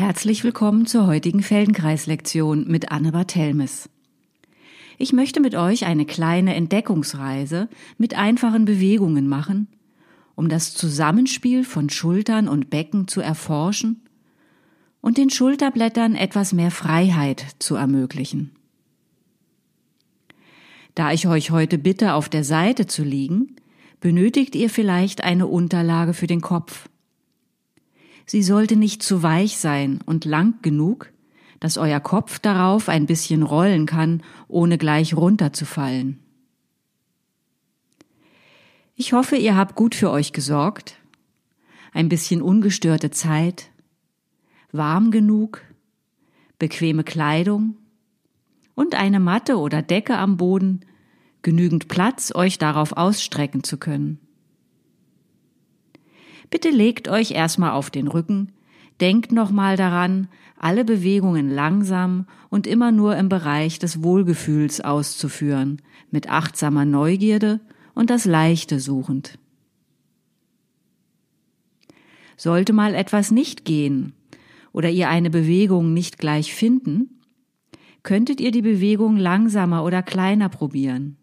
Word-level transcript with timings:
Herzlich 0.00 0.44
willkommen 0.44 0.86
zur 0.86 1.06
heutigen 1.06 1.42
Feldenkreislektion 1.42 2.66
mit 2.66 2.90
Anne 2.90 3.12
Barthelmes. 3.12 3.90
Ich 4.96 5.12
möchte 5.12 5.40
mit 5.40 5.54
euch 5.54 5.84
eine 5.84 6.06
kleine 6.06 6.54
Entdeckungsreise 6.54 7.68
mit 7.98 8.16
einfachen 8.16 8.64
Bewegungen 8.64 9.28
machen, 9.28 9.68
um 10.36 10.48
das 10.48 10.72
Zusammenspiel 10.72 11.64
von 11.64 11.90
Schultern 11.90 12.48
und 12.48 12.70
Becken 12.70 13.08
zu 13.08 13.20
erforschen 13.20 14.00
und 15.02 15.18
den 15.18 15.28
Schulterblättern 15.28 16.14
etwas 16.14 16.54
mehr 16.54 16.70
Freiheit 16.70 17.44
zu 17.58 17.74
ermöglichen. 17.74 18.52
Da 20.94 21.12
ich 21.12 21.28
euch 21.28 21.50
heute 21.50 21.76
bitte, 21.76 22.14
auf 22.14 22.30
der 22.30 22.44
Seite 22.44 22.86
zu 22.86 23.04
liegen, 23.04 23.54
benötigt 24.00 24.56
ihr 24.56 24.70
vielleicht 24.70 25.22
eine 25.22 25.46
Unterlage 25.46 26.14
für 26.14 26.26
den 26.26 26.40
Kopf. 26.40 26.88
Sie 28.26 28.42
sollte 28.42 28.76
nicht 28.76 29.02
zu 29.02 29.22
weich 29.22 29.56
sein 29.58 30.00
und 30.06 30.24
lang 30.24 30.62
genug, 30.62 31.12
dass 31.60 31.76
euer 31.76 32.00
Kopf 32.00 32.38
darauf 32.38 32.88
ein 32.88 33.06
bisschen 33.06 33.42
rollen 33.42 33.86
kann, 33.86 34.22
ohne 34.48 34.78
gleich 34.78 35.14
runterzufallen. 35.14 36.18
Ich 38.96 39.12
hoffe, 39.12 39.36
ihr 39.36 39.56
habt 39.56 39.76
gut 39.76 39.94
für 39.94 40.10
euch 40.10 40.32
gesorgt, 40.32 40.96
ein 41.92 42.08
bisschen 42.08 42.42
ungestörte 42.42 43.10
Zeit, 43.10 43.70
warm 44.72 45.10
genug, 45.10 45.62
bequeme 46.58 47.04
Kleidung. 47.04 47.76
Und 48.74 48.94
eine 48.94 49.20
Matte 49.20 49.58
oder 49.58 49.82
Decke 49.82 50.16
am 50.16 50.36
Boden, 50.36 50.80
genügend 51.42 51.88
Platz, 51.88 52.32
euch 52.34 52.58
darauf 52.58 52.92
ausstrecken 52.92 53.64
zu 53.64 53.78
können. 53.78 54.18
Bitte 56.50 56.70
legt 56.70 57.08
euch 57.08 57.30
erstmal 57.30 57.70
auf 57.70 57.90
den 57.90 58.08
Rücken, 58.08 58.52
denkt 59.00 59.32
nochmal 59.32 59.76
daran, 59.76 60.28
alle 60.58 60.84
Bewegungen 60.84 61.48
langsam 61.48 62.26
und 62.50 62.66
immer 62.66 62.92
nur 62.92 63.16
im 63.16 63.28
Bereich 63.28 63.78
des 63.78 64.02
Wohlgefühls 64.02 64.80
auszuführen, 64.80 65.80
mit 66.10 66.28
achtsamer 66.28 66.84
Neugierde 66.84 67.60
und 67.94 68.10
das 68.10 68.24
Leichte 68.24 68.80
suchend. 68.80 69.38
Sollte 72.36 72.72
mal 72.72 72.94
etwas 72.94 73.30
nicht 73.30 73.64
gehen 73.64 74.12
oder 74.72 74.90
ihr 74.90 75.08
eine 75.08 75.30
Bewegung 75.30 75.92
nicht 75.92 76.18
gleich 76.18 76.54
finden, 76.54 77.20
könntet 78.02 78.40
ihr 78.40 78.50
die 78.50 78.62
Bewegung 78.62 79.16
langsamer 79.16 79.84
oder 79.84 80.02
kleiner 80.02 80.48
probieren. 80.48 81.16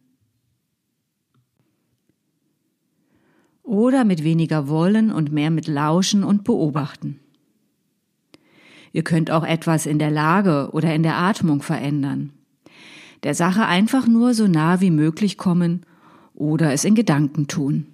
Oder 3.67 4.05
mit 4.05 4.23
weniger 4.23 4.69
Wollen 4.69 5.11
und 5.11 5.31
mehr 5.31 5.51
mit 5.51 5.67
Lauschen 5.67 6.23
und 6.23 6.43
Beobachten. 6.45 7.19
Ihr 8.93 9.03
könnt 9.03 9.29
auch 9.29 9.43
etwas 9.43 9.85
in 9.85 9.99
der 9.99 10.09
Lage 10.09 10.69
oder 10.71 10.95
in 10.95 11.03
der 11.03 11.17
Atmung 11.17 11.61
verändern. 11.61 12.31
Der 13.23 13.35
Sache 13.35 13.65
einfach 13.65 14.07
nur 14.07 14.33
so 14.33 14.47
nah 14.47 14.79
wie 14.79 14.89
möglich 14.89 15.37
kommen 15.37 15.85
oder 16.33 16.71
es 16.71 16.85
in 16.85 16.95
Gedanken 16.95 17.47
tun. 17.47 17.87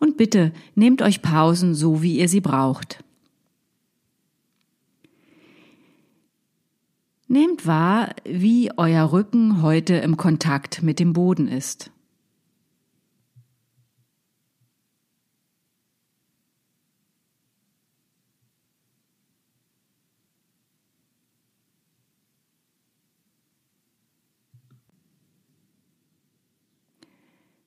Und 0.00 0.16
bitte 0.16 0.52
nehmt 0.74 1.00
euch 1.00 1.22
Pausen 1.22 1.74
so, 1.74 2.02
wie 2.02 2.18
ihr 2.18 2.28
sie 2.28 2.40
braucht. 2.40 3.04
Nehmt 7.28 7.66
wahr, 7.66 8.10
wie 8.24 8.70
euer 8.76 9.12
Rücken 9.12 9.62
heute 9.62 9.94
im 9.94 10.16
Kontakt 10.16 10.82
mit 10.82 10.98
dem 10.98 11.12
Boden 11.12 11.48
ist. 11.48 11.93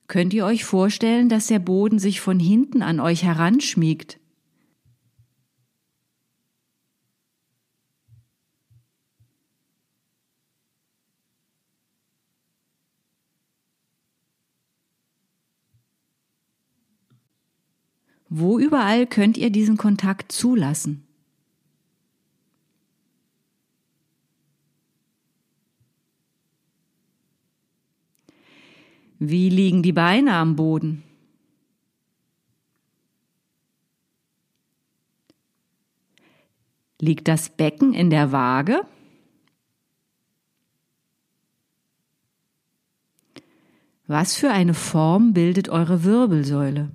Könnt 0.08 0.32
ihr 0.32 0.46
euch 0.46 0.64
vorstellen, 0.64 1.28
dass 1.28 1.48
der 1.48 1.58
Boden 1.58 1.98
sich 1.98 2.22
von 2.22 2.40
hinten 2.40 2.80
an 2.80 2.98
euch 2.98 3.24
heranschmiegt? 3.24 4.18
Wo 18.30 18.58
überall 18.58 19.06
könnt 19.06 19.36
ihr 19.36 19.50
diesen 19.50 19.76
Kontakt 19.76 20.32
zulassen? 20.32 21.07
Wie 29.18 29.48
liegen 29.48 29.82
die 29.82 29.92
Beine 29.92 30.34
am 30.34 30.54
Boden? 30.54 31.02
Liegt 37.00 37.28
das 37.28 37.50
Becken 37.50 37.94
in 37.94 38.10
der 38.10 38.32
Waage? 38.32 38.82
Was 44.06 44.36
für 44.36 44.50
eine 44.50 44.74
Form 44.74 45.32
bildet 45.34 45.68
eure 45.68 46.02
Wirbelsäule? 46.02 46.90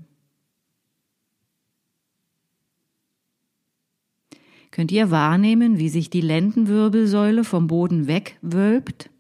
Könnt 4.72 4.92
ihr 4.92 5.12
wahrnehmen, 5.12 5.78
wie 5.78 5.90
sich 5.90 6.10
die 6.10 6.22
Lendenwirbelsäule 6.22 7.44
vom 7.44 7.68
Boden 7.68 8.08
wegwölbt? 8.08 9.13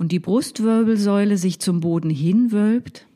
Und 0.00 0.12
die 0.12 0.18
Brustwirbelsäule 0.18 1.36
sich 1.36 1.58
zum 1.60 1.80
Boden 1.80 2.08
hinwölbt? 2.08 3.06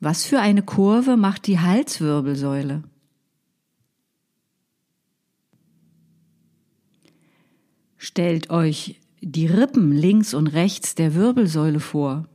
Was 0.00 0.24
für 0.24 0.40
eine 0.40 0.62
Kurve 0.62 1.18
macht 1.18 1.46
die 1.46 1.58
Halswirbelsäule? 1.58 2.82
Stellt 7.98 8.48
euch 8.48 8.98
die 9.20 9.46
Rippen 9.46 9.92
links 9.92 10.32
und 10.32 10.46
rechts 10.46 10.94
der 10.94 11.14
Wirbelsäule 11.14 11.80
vor, 11.80 12.28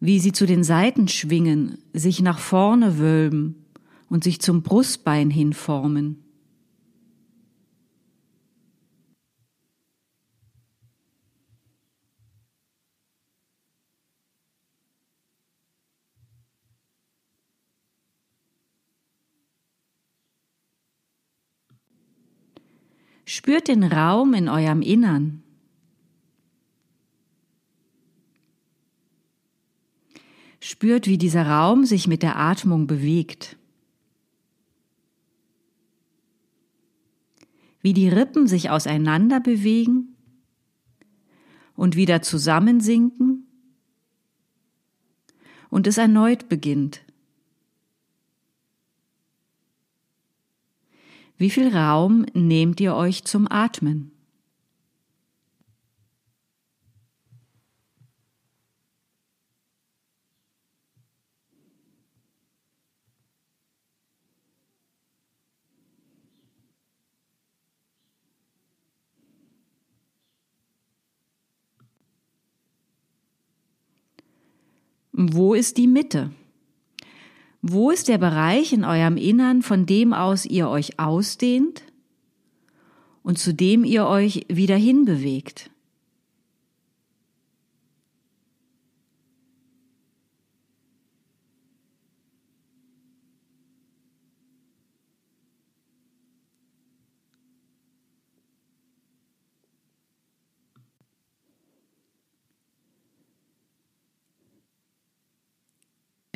wie 0.00 0.18
sie 0.18 0.32
zu 0.32 0.46
den 0.46 0.64
Seiten 0.64 1.06
schwingen, 1.06 1.78
sich 1.92 2.20
nach 2.20 2.40
vorne 2.40 2.98
wölben 2.98 3.64
und 4.08 4.24
sich 4.24 4.40
zum 4.40 4.64
Brustbein 4.64 5.30
hinformen. 5.30 6.25
Spürt 23.36 23.68
den 23.68 23.84
Raum 23.84 24.32
in 24.32 24.48
eurem 24.48 24.80
Innern. 24.80 25.42
Spürt, 30.58 31.06
wie 31.06 31.18
dieser 31.18 31.46
Raum 31.46 31.84
sich 31.84 32.08
mit 32.08 32.22
der 32.22 32.38
Atmung 32.38 32.86
bewegt. 32.86 33.58
Wie 37.82 37.92
die 37.92 38.08
Rippen 38.08 38.46
sich 38.46 38.70
auseinander 38.70 39.38
bewegen 39.40 40.16
und 41.74 41.94
wieder 41.94 42.22
zusammensinken 42.22 43.46
und 45.68 45.86
es 45.86 45.98
erneut 45.98 46.48
beginnt. 46.48 47.05
Wie 51.38 51.50
viel 51.50 51.76
Raum 51.76 52.24
nehmt 52.32 52.80
ihr 52.80 52.94
euch 52.94 53.24
zum 53.24 53.46
Atmen? 53.50 54.10
Wo 75.12 75.54
ist 75.54 75.76
die 75.76 75.86
Mitte? 75.86 76.30
Wo 77.62 77.90
ist 77.90 78.08
der 78.08 78.18
Bereich 78.18 78.72
in 78.72 78.84
eurem 78.84 79.16
Innern, 79.16 79.62
von 79.62 79.86
dem 79.86 80.12
aus 80.12 80.44
ihr 80.44 80.68
euch 80.68 80.98
ausdehnt 80.98 81.82
und 83.22 83.38
zu 83.38 83.52
dem 83.52 83.84
ihr 83.84 84.06
euch 84.06 84.46
wieder 84.48 84.76
hinbewegt? 84.76 85.70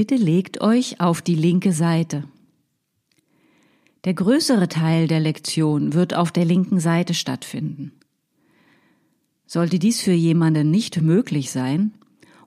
Bitte 0.01 0.17
legt 0.17 0.63
euch 0.63 0.99
auf 0.99 1.21
die 1.21 1.35
linke 1.35 1.75
Seite. 1.75 2.25
Der 4.07 4.15
größere 4.15 4.67
Teil 4.67 5.07
der 5.09 5.21
Lektion 5.21 5.93
wird 5.93 6.15
auf 6.15 6.33
der 6.33 6.47
linken 6.47 6.81
Seite 6.81 7.13
stattfinden. 7.13 7.93
Sollte 9.45 9.79
dies 9.79 10.01
für 10.01 10.15
jemanden 10.15 10.71
nicht 10.71 11.03
möglich 11.03 11.51
sein 11.51 11.93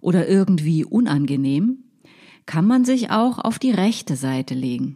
oder 0.01 0.27
irgendwie 0.27 0.83
unangenehm, 0.83 1.83
kann 2.47 2.65
man 2.65 2.85
sich 2.85 3.11
auch 3.11 3.37
auf 3.37 3.59
die 3.59 3.69
rechte 3.69 4.15
Seite 4.15 4.55
legen 4.55 4.95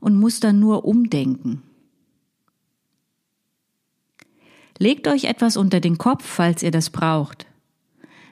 und 0.00 0.18
muss 0.18 0.40
dann 0.40 0.58
nur 0.58 0.86
umdenken. 0.86 1.62
Legt 4.76 5.06
euch 5.06 5.26
etwas 5.26 5.56
unter 5.56 5.78
den 5.78 5.98
Kopf, 5.98 6.24
falls 6.26 6.64
ihr 6.64 6.72
das 6.72 6.90
braucht. 6.90 7.46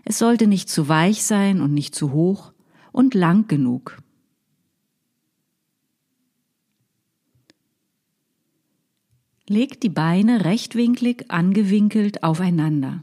Es 0.05 0.19
sollte 0.19 0.49
nicht 0.49 0.69
zu 0.69 0.89
weich 0.89 1.23
sein 1.23 1.61
und 1.61 1.73
nicht 1.73 1.95
zu 1.95 2.11
hoch 2.11 2.53
und 2.94 3.14
lang 3.14 3.49
genug. 3.49 3.99
Legt 9.49 9.82
die 9.82 9.91
Beine 9.91 10.44
rechtwinklig 10.44 11.29
angewinkelt 11.29 12.23
aufeinander. 12.23 13.02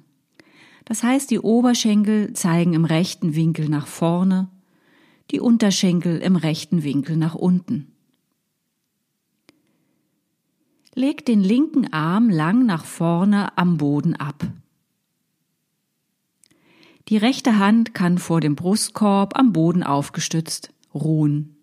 Das 0.85 1.03
heißt, 1.03 1.29
die 1.29 1.39
Oberschenkel 1.39 2.31
zeigen 2.33 2.73
im 2.73 2.85
rechten 2.85 3.35
Winkel 3.35 3.67
nach 3.67 3.85
vorne, 3.85 4.49
die 5.29 5.41
Unterschenkel 5.41 6.19
im 6.19 6.38
rechten 6.38 6.83
Winkel 6.83 7.17
nach 7.17 7.35
unten. 7.35 7.91
Legt 10.95 11.27
den 11.27 11.41
linken 11.41 11.91
Arm 11.91 12.29
lang 12.29 12.65
nach 12.65 12.85
vorne 12.85 13.57
am 13.57 13.77
Boden 13.77 14.15
ab. 14.15 14.47
Die 17.12 17.18
rechte 17.18 17.60
Hand 17.60 17.94
kann 17.94 18.18
vor 18.18 18.40
dem 18.40 18.56
Brustkorb 18.56 19.38
am 19.38 19.52
Boden 19.52 19.84
aufgestützt 19.84 20.74
ruhen. 20.94 21.58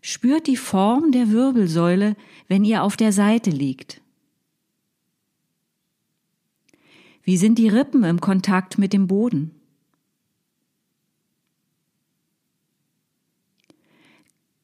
Spürt 0.00 0.46
die 0.46 0.56
Form 0.56 1.10
der 1.10 1.32
Wirbelsäule, 1.32 2.14
wenn 2.46 2.64
ihr 2.64 2.84
auf 2.84 2.96
der 2.96 3.10
Seite 3.10 3.50
liegt. 3.50 4.00
Wie 7.24 7.36
sind 7.36 7.58
die 7.58 7.68
Rippen 7.68 8.04
im 8.04 8.20
Kontakt 8.20 8.78
mit 8.78 8.92
dem 8.92 9.08
Boden? 9.08 9.50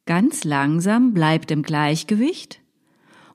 Ganz 0.07 0.45
langsam 0.45 1.15
bleibt 1.15 1.51
im 1.51 1.65
Gleichgewicht 1.65 2.61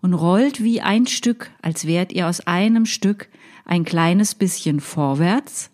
und 0.03 0.13
rollt 0.13 0.61
wie 0.61 0.81
ein 0.81 1.07
Stück, 1.07 1.49
als 1.63 1.87
wärt 1.87 2.11
ihr 2.11 2.27
aus 2.27 2.41
einem 2.41 2.85
Stück 2.85 3.29
ein 3.65 3.85
kleines 3.85 4.35
bisschen 4.35 4.79
vorwärts 4.79 5.71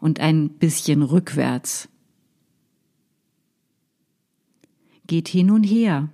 und 0.00 0.18
ein 0.18 0.48
bisschen 0.48 1.02
rückwärts. 1.02 1.88
geht 5.10 5.26
hin 5.26 5.50
und 5.50 5.64
her. 5.64 6.08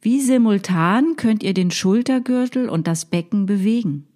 Wie 0.00 0.22
simultan 0.22 1.16
könnt 1.16 1.42
ihr 1.42 1.52
den 1.52 1.70
Schultergürtel 1.70 2.70
und 2.70 2.86
das 2.86 3.04
Becken 3.04 3.44
bewegen? 3.44 4.06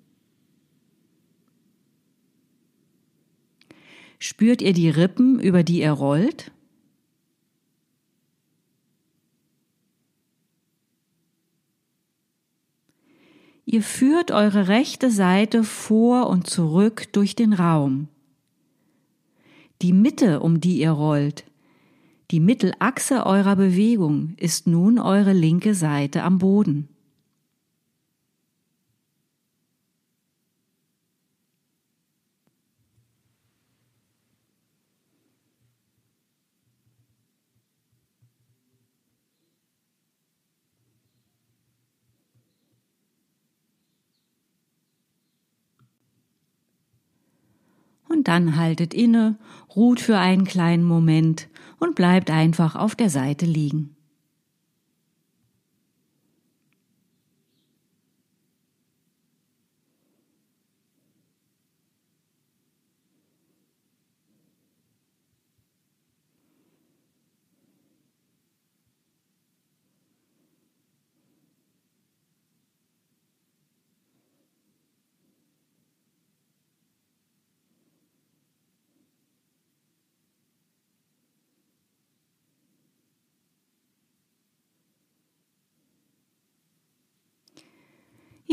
Spürt 4.19 4.62
ihr 4.62 4.72
die 4.72 4.88
Rippen, 4.88 5.38
über 5.38 5.62
die 5.62 5.81
ihr 5.81 5.93
rollt? 5.93 6.50
Ihr 13.64 13.82
führt 13.82 14.30
eure 14.30 14.68
rechte 14.68 15.10
Seite 15.10 15.62
vor 15.62 16.28
und 16.28 16.46
zurück 16.48 17.12
durch 17.12 17.36
den 17.36 17.52
Raum. 17.52 18.08
Die 19.82 19.92
Mitte, 19.92 20.40
um 20.40 20.60
die 20.60 20.78
ihr 20.78 20.90
rollt, 20.90 21.44
die 22.30 22.40
Mittelachse 22.40 23.26
eurer 23.26 23.56
Bewegung 23.56 24.34
ist 24.38 24.66
nun 24.66 24.98
eure 24.98 25.32
linke 25.32 25.74
Seite 25.74 26.22
am 26.22 26.38
Boden. 26.38 26.88
Dann 48.22 48.56
haltet 48.56 48.94
inne, 48.94 49.36
ruht 49.74 50.00
für 50.00 50.19
einen 50.19 50.44
kleinen 50.44 50.84
Moment 50.84 51.48
und 51.78 51.94
bleibt 51.94 52.30
einfach 52.30 52.76
auf 52.76 52.94
der 52.94 53.10
Seite 53.10 53.46
liegen. 53.46 53.96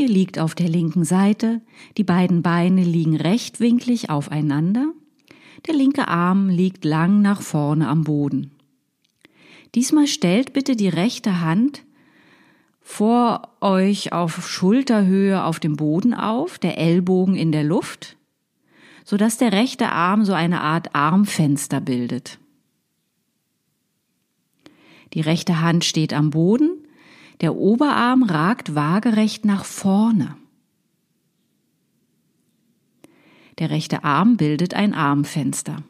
Ihr 0.00 0.08
liegt 0.08 0.38
auf 0.38 0.54
der 0.54 0.70
linken 0.70 1.04
Seite, 1.04 1.60
die 1.98 2.04
beiden 2.04 2.40
Beine 2.40 2.82
liegen 2.82 3.16
rechtwinklig 3.16 4.08
aufeinander, 4.08 4.94
der 5.66 5.74
linke 5.74 6.08
Arm 6.08 6.48
liegt 6.48 6.86
lang 6.86 7.20
nach 7.20 7.42
vorne 7.42 7.86
am 7.86 8.04
Boden. 8.04 8.50
Diesmal 9.74 10.06
stellt 10.06 10.54
bitte 10.54 10.74
die 10.74 10.88
rechte 10.88 11.42
Hand 11.42 11.84
vor 12.80 13.50
euch 13.60 14.14
auf 14.14 14.48
Schulterhöhe 14.48 15.44
auf 15.44 15.60
dem 15.60 15.76
Boden 15.76 16.14
auf, 16.14 16.58
der 16.58 16.78
Ellbogen 16.78 17.36
in 17.36 17.52
der 17.52 17.64
Luft, 17.64 18.16
so 19.04 19.18
dass 19.18 19.36
der 19.36 19.52
rechte 19.52 19.92
Arm 19.92 20.24
so 20.24 20.32
eine 20.32 20.62
Art 20.62 20.94
Armfenster 20.94 21.82
bildet. 21.82 22.38
Die 25.12 25.20
rechte 25.20 25.60
Hand 25.60 25.84
steht 25.84 26.14
am 26.14 26.30
Boden, 26.30 26.79
der 27.40 27.54
Oberarm 27.56 28.22
ragt 28.22 28.74
waagerecht 28.74 29.44
nach 29.44 29.64
vorne. 29.64 30.36
Der 33.58 33.70
rechte 33.70 34.04
Arm 34.04 34.36
bildet 34.36 34.74
ein 34.74 34.94
Armfenster. 34.94 35.82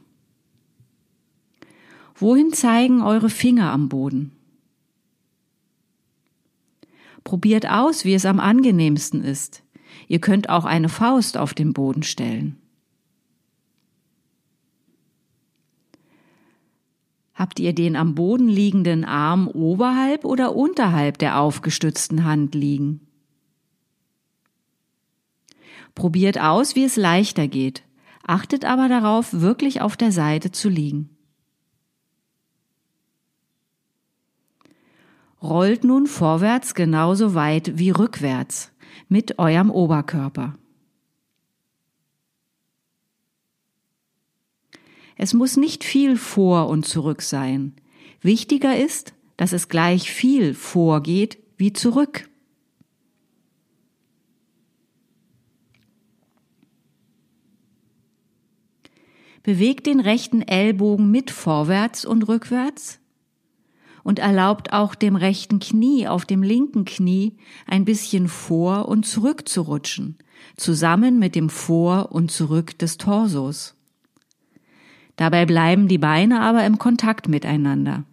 Wohin 2.15 2.53
zeigen 2.53 3.03
eure 3.03 3.31
Finger 3.31 3.73
am 3.73 3.89
Boden? 3.89 4.33
Probiert 7.25 7.69
aus, 7.69 8.05
wie 8.05 8.15
es 8.15 8.27
am 8.27 8.41
angenehmsten 8.41 9.23
ist. 9.23 9.63
Ihr 10.09 10.21
könnt 10.21 10.49
auch 10.49 10.65
eine 10.65 10.89
Faust 10.89 11.37
auf 11.37 11.55
den 11.55 11.73
Boden 11.73 12.03
stellen. 12.03 12.61
Habt 17.41 17.59
ihr 17.59 17.75
den 17.75 17.97
am 17.97 18.15
Boden 18.15 18.49
liegenden 18.49 19.03
Arm 19.03 19.49
oberhalb 19.49 20.27
oder 20.27 20.55
unterhalb 20.55 21.17
der 21.17 21.41
aufgestützten 21.41 22.25
Hand 22.25 22.55
liegen? 22.55 23.01
Probiert 25.95 26.39
aus, 26.39 26.77
wie 26.77 26.85
es 26.85 26.97
leichter 26.97 27.49
geht. 27.49 27.83
Achtet 28.27 28.67
aber 28.67 28.91
darauf, 28.91 29.33
wirklich 29.33 29.81
auf 29.81 29.97
der 29.97 30.13
Seite 30.13 30.53
zu 30.53 30.69
liegen. 30.69 31.17
Rollt 35.43 35.83
nun 35.83 36.07
vorwärts 36.07 36.75
genauso 36.75 37.35
weit 37.35 37.79
wie 37.79 37.89
rückwärts 37.89 38.71
mit 39.09 39.39
eurem 39.39 39.71
Oberkörper. 39.71 40.59
Es 45.23 45.35
muss 45.35 45.59
nicht 45.59 45.85
viel 45.85 46.17
vor 46.17 46.71
und 46.71 46.87
zurück 46.87 47.21
sein. 47.21 47.75
Wichtiger 48.23 48.79
ist, 48.79 49.13
dass 49.37 49.53
es 49.53 49.69
gleich 49.69 50.11
viel 50.11 50.55
vorgeht 50.55 51.39
wie 51.59 51.75
zurück. 51.75 52.31
Bewegt 59.43 59.85
den 59.85 60.01
rechten 60.01 60.41
Ellbogen 60.41 61.11
mit 61.11 61.31
vorwärts 61.31 62.07
und 62.07 62.23
rückwärts 62.23 62.99
und 64.03 64.21
erlaubt 64.21 64.73
auch 64.73 64.95
dem 64.95 65.17
rechten 65.17 65.59
Knie 65.59 66.09
auf 66.09 66.25
dem 66.25 66.43
linken 66.43 66.87
Knie 66.87 67.37
ein 67.67 67.85
bisschen 67.85 68.27
vor 68.27 68.89
und 68.89 69.05
zurück 69.05 69.47
zu 69.47 69.61
rutschen, 69.61 70.17
zusammen 70.57 71.19
mit 71.19 71.35
dem 71.35 71.51
Vor- 71.51 72.11
und 72.11 72.31
Zurück 72.31 72.79
des 72.79 72.97
Torsos. 72.97 73.77
Dabei 75.21 75.45
bleiben 75.45 75.87
die 75.87 75.99
Beine 75.99 76.41
aber 76.41 76.65
im 76.65 76.79
Kontakt 76.79 77.29
miteinander. 77.29 78.05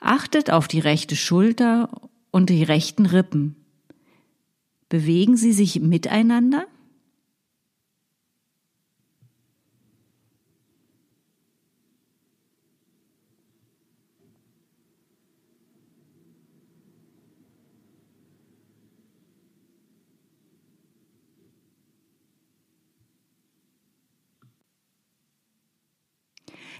Achtet 0.00 0.50
auf 0.50 0.68
die 0.68 0.80
rechte 0.80 1.16
Schulter 1.16 1.88
und 2.30 2.50
die 2.50 2.62
rechten 2.62 3.06
Rippen. 3.06 3.56
Bewegen 4.90 5.38
sie 5.38 5.54
sich 5.54 5.80
miteinander? 5.80 6.66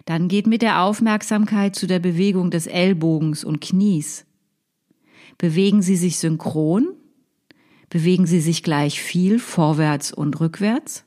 Dann 0.04 0.28
geht 0.28 0.46
mit 0.46 0.62
der 0.62 0.82
Aufmerksamkeit 0.82 1.76
zu 1.76 1.86
der 1.86 1.98
Bewegung 1.98 2.50
des 2.50 2.66
Ellbogens 2.66 3.44
und 3.44 3.60
Knies. 3.60 4.26
Bewegen 5.38 5.82
Sie 5.82 5.96
sich 5.96 6.18
synchron? 6.18 6.88
Bewegen 7.88 8.26
Sie 8.26 8.40
sich 8.40 8.62
gleich 8.62 9.00
viel 9.00 9.38
vorwärts 9.38 10.12
und 10.12 10.40
rückwärts? 10.40 11.04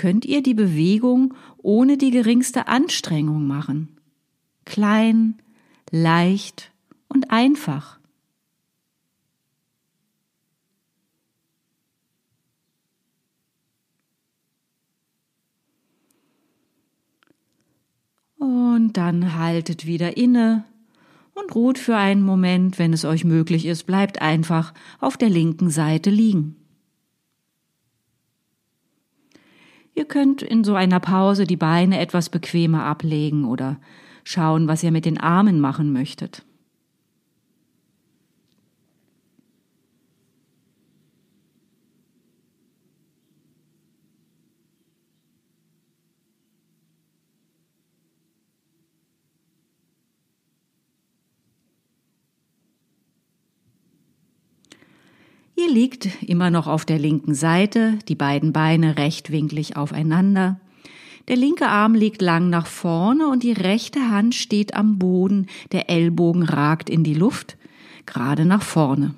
Könnt 0.00 0.24
ihr 0.24 0.42
die 0.42 0.54
Bewegung 0.54 1.34
ohne 1.58 1.98
die 1.98 2.10
geringste 2.10 2.68
Anstrengung 2.68 3.46
machen. 3.46 4.00
Klein, 4.64 5.34
leicht 5.90 6.72
und 7.08 7.30
einfach. 7.30 7.98
Und 18.38 18.94
dann 18.94 19.34
haltet 19.34 19.84
wieder 19.84 20.16
inne 20.16 20.64
und 21.34 21.54
ruht 21.54 21.76
für 21.76 21.98
einen 21.98 22.22
Moment, 22.22 22.78
wenn 22.78 22.94
es 22.94 23.04
euch 23.04 23.24
möglich 23.24 23.66
ist, 23.66 23.84
bleibt 23.84 24.22
einfach 24.22 24.72
auf 24.98 25.18
der 25.18 25.28
linken 25.28 25.68
Seite 25.68 26.08
liegen. 26.08 26.59
Ihr 29.94 30.04
könnt 30.04 30.42
in 30.42 30.64
so 30.64 30.74
einer 30.74 31.00
Pause 31.00 31.44
die 31.44 31.56
Beine 31.56 32.00
etwas 32.00 32.28
bequemer 32.28 32.84
ablegen 32.84 33.44
oder 33.44 33.78
schauen, 34.24 34.68
was 34.68 34.82
ihr 34.82 34.92
mit 34.92 35.04
den 35.04 35.18
Armen 35.18 35.60
machen 35.60 35.92
möchtet. 35.92 36.44
Liegt 55.70 56.22
immer 56.22 56.50
noch 56.50 56.66
auf 56.66 56.84
der 56.84 56.98
linken 56.98 57.34
Seite, 57.34 57.98
die 58.08 58.14
beiden 58.14 58.52
Beine 58.52 58.98
rechtwinklig 58.98 59.76
aufeinander. 59.76 60.60
Der 61.28 61.36
linke 61.36 61.68
Arm 61.68 61.94
liegt 61.94 62.22
lang 62.22 62.50
nach 62.50 62.66
vorne 62.66 63.28
und 63.28 63.42
die 63.42 63.52
rechte 63.52 64.10
Hand 64.10 64.34
steht 64.34 64.74
am 64.74 64.98
Boden, 64.98 65.46
der 65.72 65.88
Ellbogen 65.88 66.42
ragt 66.42 66.90
in 66.90 67.04
die 67.04 67.14
Luft, 67.14 67.56
gerade 68.04 68.44
nach 68.44 68.62
vorne. 68.62 69.14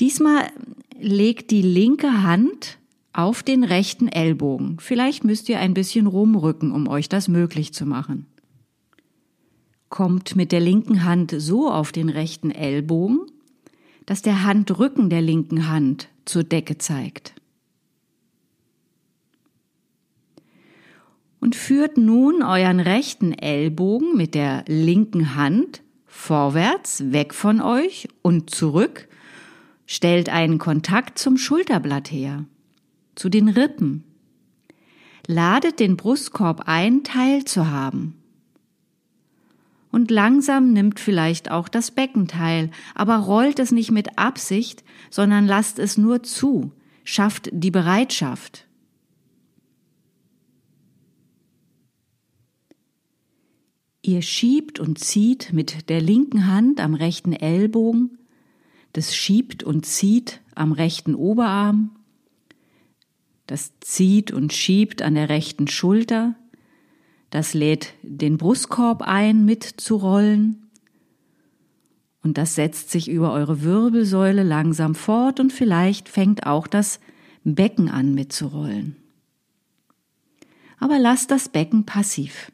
Diesmal 0.00 0.46
legt 0.98 1.50
die 1.50 1.62
linke 1.62 2.22
Hand 2.22 2.78
auf 3.12 3.42
den 3.42 3.64
rechten 3.64 4.08
Ellbogen. 4.08 4.78
Vielleicht 4.80 5.24
müsst 5.24 5.48
ihr 5.48 5.58
ein 5.58 5.74
bisschen 5.74 6.06
rumrücken, 6.06 6.72
um 6.72 6.88
euch 6.88 7.08
das 7.08 7.28
möglich 7.28 7.74
zu 7.74 7.84
machen. 7.84 8.26
Kommt 9.88 10.36
mit 10.36 10.52
der 10.52 10.60
linken 10.60 11.04
Hand 11.04 11.34
so 11.36 11.70
auf 11.70 11.92
den 11.92 12.08
rechten 12.10 12.50
Ellbogen 12.50 13.20
dass 14.08 14.22
der 14.22 14.42
Handrücken 14.42 15.10
der 15.10 15.20
linken 15.20 15.68
Hand 15.68 16.08
zur 16.24 16.42
Decke 16.42 16.78
zeigt. 16.78 17.34
Und 21.40 21.54
führt 21.54 21.98
nun 21.98 22.42
euren 22.42 22.80
rechten 22.80 23.34
Ellbogen 23.34 24.16
mit 24.16 24.34
der 24.34 24.64
linken 24.66 25.34
Hand 25.34 25.82
vorwärts, 26.06 27.12
weg 27.12 27.34
von 27.34 27.60
euch 27.60 28.08
und 28.22 28.48
zurück, 28.48 29.08
stellt 29.84 30.30
einen 30.30 30.56
Kontakt 30.56 31.18
zum 31.18 31.36
Schulterblatt 31.36 32.10
her, 32.10 32.46
zu 33.14 33.28
den 33.28 33.50
Rippen. 33.50 34.04
Ladet 35.26 35.80
den 35.80 35.98
Brustkorb 35.98 36.62
ein, 36.64 37.04
teilzuhaben 37.04 38.17
und 39.90 40.10
langsam 40.10 40.72
nimmt 40.72 41.00
vielleicht 41.00 41.50
auch 41.50 41.68
das 41.68 41.90
Becken 41.90 42.28
teil, 42.28 42.70
aber 42.94 43.16
rollt 43.16 43.58
es 43.58 43.72
nicht 43.72 43.90
mit 43.90 44.18
Absicht, 44.18 44.84
sondern 45.10 45.46
lasst 45.46 45.78
es 45.78 45.96
nur 45.96 46.22
zu, 46.22 46.72
schafft 47.04 47.48
die 47.52 47.70
Bereitschaft. 47.70 48.66
Ihr 54.02 54.22
schiebt 54.22 54.80
und 54.80 54.98
zieht 54.98 55.52
mit 55.52 55.90
der 55.90 56.00
linken 56.00 56.46
Hand 56.46 56.80
am 56.80 56.94
rechten 56.94 57.32
Ellbogen, 57.32 58.18
das 58.92 59.14
schiebt 59.14 59.62
und 59.62 59.84
zieht 59.84 60.40
am 60.54 60.72
rechten 60.72 61.14
Oberarm, 61.14 61.96
das 63.46 63.72
zieht 63.80 64.30
und 64.30 64.52
schiebt 64.52 65.02
an 65.02 65.14
der 65.14 65.28
rechten 65.28 65.68
Schulter, 65.68 66.36
das 67.30 67.54
lädt 67.54 67.94
den 68.02 68.38
Brustkorb 68.38 69.02
ein, 69.02 69.44
mitzurollen. 69.44 70.70
Und 72.22 72.38
das 72.38 72.54
setzt 72.54 72.90
sich 72.90 73.08
über 73.08 73.32
eure 73.32 73.62
Wirbelsäule 73.62 74.42
langsam 74.42 74.94
fort 74.94 75.40
und 75.40 75.52
vielleicht 75.52 76.08
fängt 76.08 76.46
auch 76.46 76.66
das 76.66 77.00
Becken 77.44 77.88
an 77.88 78.14
mitzurollen. 78.14 78.96
Aber 80.78 80.98
lasst 80.98 81.30
das 81.30 81.48
Becken 81.48 81.84
passiv. 81.86 82.52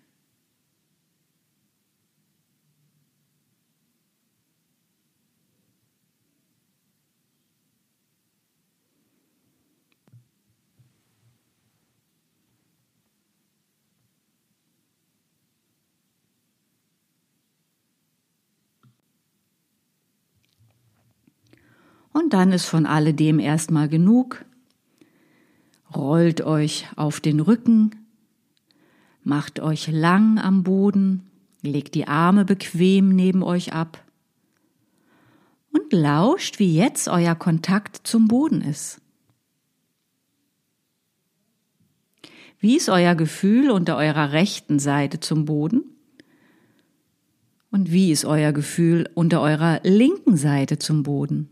Und 22.14 22.32
dann 22.32 22.52
ist 22.52 22.66
von 22.66 22.86
alledem 22.86 23.40
erstmal 23.40 23.88
genug. 23.88 24.44
Rollt 25.94 26.42
euch 26.42 26.86
auf 26.94 27.18
den 27.18 27.40
Rücken, 27.40 27.90
macht 29.24 29.58
euch 29.58 29.88
lang 29.88 30.38
am 30.38 30.62
Boden, 30.62 31.28
legt 31.60 31.96
die 31.96 32.06
Arme 32.06 32.44
bequem 32.44 33.08
neben 33.08 33.42
euch 33.42 33.72
ab 33.72 34.02
und 35.72 35.92
lauscht, 35.92 36.60
wie 36.60 36.72
jetzt 36.72 37.08
euer 37.08 37.34
Kontakt 37.34 38.06
zum 38.06 38.28
Boden 38.28 38.60
ist. 38.60 39.00
Wie 42.60 42.76
ist 42.76 42.88
euer 42.88 43.16
Gefühl 43.16 43.72
unter 43.72 43.96
eurer 43.96 44.30
rechten 44.30 44.78
Seite 44.78 45.18
zum 45.18 45.46
Boden? 45.46 45.82
Und 47.72 47.90
wie 47.90 48.12
ist 48.12 48.24
euer 48.24 48.52
Gefühl 48.52 49.10
unter 49.14 49.40
eurer 49.40 49.80
linken 49.82 50.36
Seite 50.36 50.78
zum 50.78 51.02
Boden? 51.02 51.48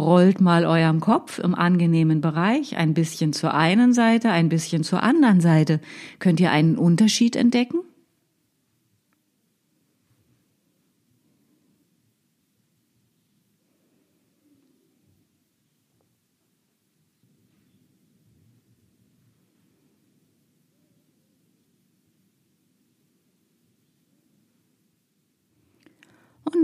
Rollt 0.00 0.40
mal 0.40 0.64
eurem 0.64 1.00
Kopf 1.00 1.38
im 1.38 1.54
angenehmen 1.54 2.20
Bereich 2.20 2.76
ein 2.76 2.94
bisschen 2.94 3.32
zur 3.32 3.54
einen 3.54 3.92
Seite, 3.92 4.30
ein 4.30 4.48
bisschen 4.48 4.82
zur 4.82 5.02
anderen 5.02 5.40
Seite. 5.40 5.80
Könnt 6.18 6.40
ihr 6.40 6.50
einen 6.50 6.76
Unterschied 6.76 7.36
entdecken? 7.36 7.78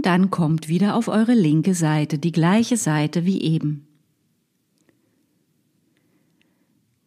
Dann 0.07 0.31
kommt 0.31 0.69
wieder 0.69 0.95
auf 0.95 1.09
eure 1.09 1.35
linke 1.35 1.75
Seite, 1.75 2.19
die 2.19 2.31
gleiche 2.31 2.77
Seite 2.77 3.25
wie 3.25 3.43
eben. 3.43 3.89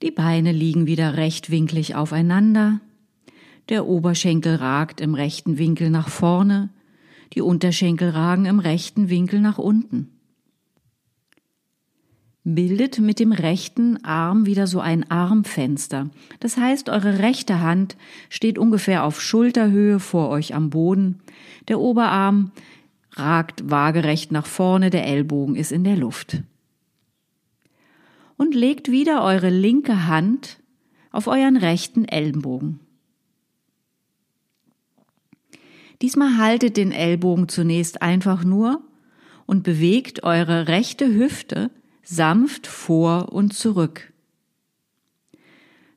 Die 0.02 0.12
Beine 0.12 0.52
liegen 0.52 0.86
wieder 0.86 1.16
rechtwinklig 1.16 1.96
aufeinander, 1.96 2.82
der 3.70 3.86
Oberschenkel 3.86 4.56
ragt 4.56 5.00
im 5.00 5.14
rechten 5.14 5.58
Winkel 5.58 5.90
nach 5.90 6.10
vorne, 6.10 6.70
die 7.34 7.42
Unterschenkel 7.42 8.10
ragen 8.10 8.46
im 8.46 8.60
rechten 8.60 9.10
Winkel 9.10 9.40
nach 9.40 9.60
unten. 9.60 10.10
Bildet 12.44 13.00
mit 13.00 13.20
dem 13.20 13.32
rechten 13.32 14.04
Arm 14.04 14.46
wieder 14.46 14.68
so 14.68 14.82
ein 14.82 15.10
Armfenster. 15.10 16.10
Das 16.40 16.58
heißt, 16.58 16.90
eure 16.90 17.20
rechte 17.20 17.62
Hand 17.62 17.96
steht 18.28 18.58
ungefähr 18.58 19.06
auf 19.06 19.22
Schulterhöhe 19.22 20.00
vor 20.00 20.30
euch 20.30 20.54
am 20.54 20.70
Boden. 20.70 21.22
Der 21.68 21.80
Oberarm 21.80 22.52
ragt 23.14 23.70
waagerecht 23.70 24.32
nach 24.32 24.46
vorne, 24.46 24.90
der 24.90 25.06
Ellbogen 25.06 25.56
ist 25.56 25.72
in 25.72 25.84
der 25.84 25.96
Luft. 25.96 26.44
Und 28.38 28.56
legt 28.56 28.90
wieder 28.90 29.24
eure 29.24 29.50
linke 29.50 30.08
Hand 30.08 30.60
auf 31.12 31.28
euren 31.28 31.58
rechten 31.58 32.06
Ellenbogen. 32.06 32.80
Diesmal 36.02 36.38
haltet 36.38 36.78
den 36.78 36.92
Ellbogen 36.92 37.50
zunächst 37.50 38.02
einfach 38.02 38.44
nur 38.44 38.82
und 39.46 39.64
bewegt 39.64 40.24
eure 40.24 40.68
rechte 40.68 41.14
Hüfte 41.14 41.72
sanft 42.04 42.68
vor 42.68 43.34
und 43.34 43.54
zurück. 43.54 44.09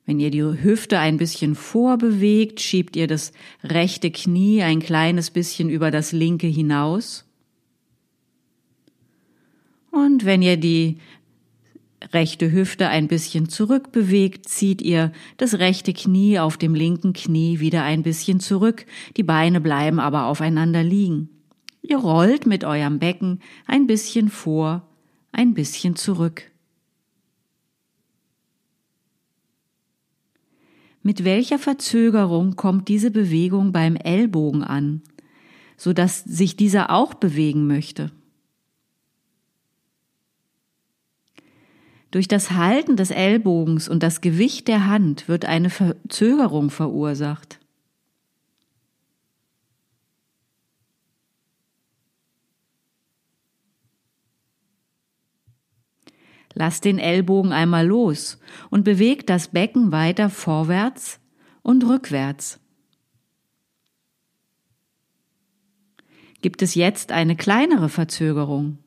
Wenn 0.05 0.19
ihr 0.19 0.31
die 0.31 0.43
Hüfte 0.43 0.99
ein 0.99 1.17
bisschen 1.17 1.55
vorbewegt, 1.55 2.59
schiebt 2.59 2.95
ihr 2.95 3.07
das 3.07 3.31
rechte 3.63 4.11
Knie 4.11 4.61
ein 4.61 4.81
kleines 4.81 5.31
bisschen 5.31 5.69
über 5.69 5.91
das 5.91 6.11
linke 6.11 6.47
hinaus. 6.47 7.25
Und 9.91 10.25
wenn 10.25 10.41
ihr 10.41 10.57
die 10.57 10.97
rechte 12.11 12.51
Hüfte 12.51 12.89
ein 12.89 13.07
bisschen 13.07 13.47
zurückbewegt, 13.47 14.49
zieht 14.49 14.81
ihr 14.81 15.13
das 15.37 15.59
rechte 15.59 15.93
Knie 15.93 16.39
auf 16.39 16.57
dem 16.57 16.75
linken 16.75 17.13
Knie 17.13 17.59
wieder 17.59 17.83
ein 17.83 18.03
bisschen 18.03 18.39
zurück, 18.39 18.85
die 19.15 19.23
Beine 19.23 19.61
bleiben 19.61 19.99
aber 19.99 20.25
aufeinander 20.25 20.83
liegen. 20.83 21.29
Ihr 21.81 21.97
rollt 21.97 22.45
mit 22.45 22.63
eurem 22.63 22.99
Becken 22.99 23.39
ein 23.67 23.87
bisschen 23.87 24.29
vor, 24.29 24.89
ein 25.31 25.53
bisschen 25.53 25.95
zurück. 25.95 26.52
Mit 31.03 31.25
welcher 31.25 31.59
Verzögerung 31.59 32.55
kommt 32.55 32.87
diese 32.87 33.11
Bewegung 33.11 33.73
beim 33.73 33.97
Ellbogen 33.97 34.63
an, 34.63 35.01
so 35.75 35.91
dass 35.91 36.23
sich 36.23 36.55
dieser 36.55 36.89
auch 36.89 37.13
bewegen 37.13 37.67
möchte? 37.67 38.11
Durch 42.11 42.27
das 42.27 42.51
Halten 42.51 42.95
des 42.95 43.11
Ellbogens 43.11 43.89
und 43.89 44.01
das 44.01 44.21
Gewicht 44.21 44.67
der 44.69 44.87
Hand 44.87 45.27
wird 45.27 45.45
eine 45.45 45.69
Verzögerung 45.69 46.69
verursacht. 46.69 47.59
Lasst 56.55 56.85
den 56.85 56.99
Ellbogen 56.99 57.51
einmal 57.51 57.85
los 57.87 58.39
und 58.69 58.83
bewegt 58.83 59.29
das 59.29 59.47
Becken 59.47 59.91
weiter 59.91 60.29
vorwärts 60.29 61.19
und 61.61 61.85
rückwärts. 61.87 62.59
Gibt 66.41 66.61
es 66.61 66.75
jetzt 66.75 67.11
eine 67.11 67.35
kleinere 67.35 67.89
Verzögerung? 67.89 68.77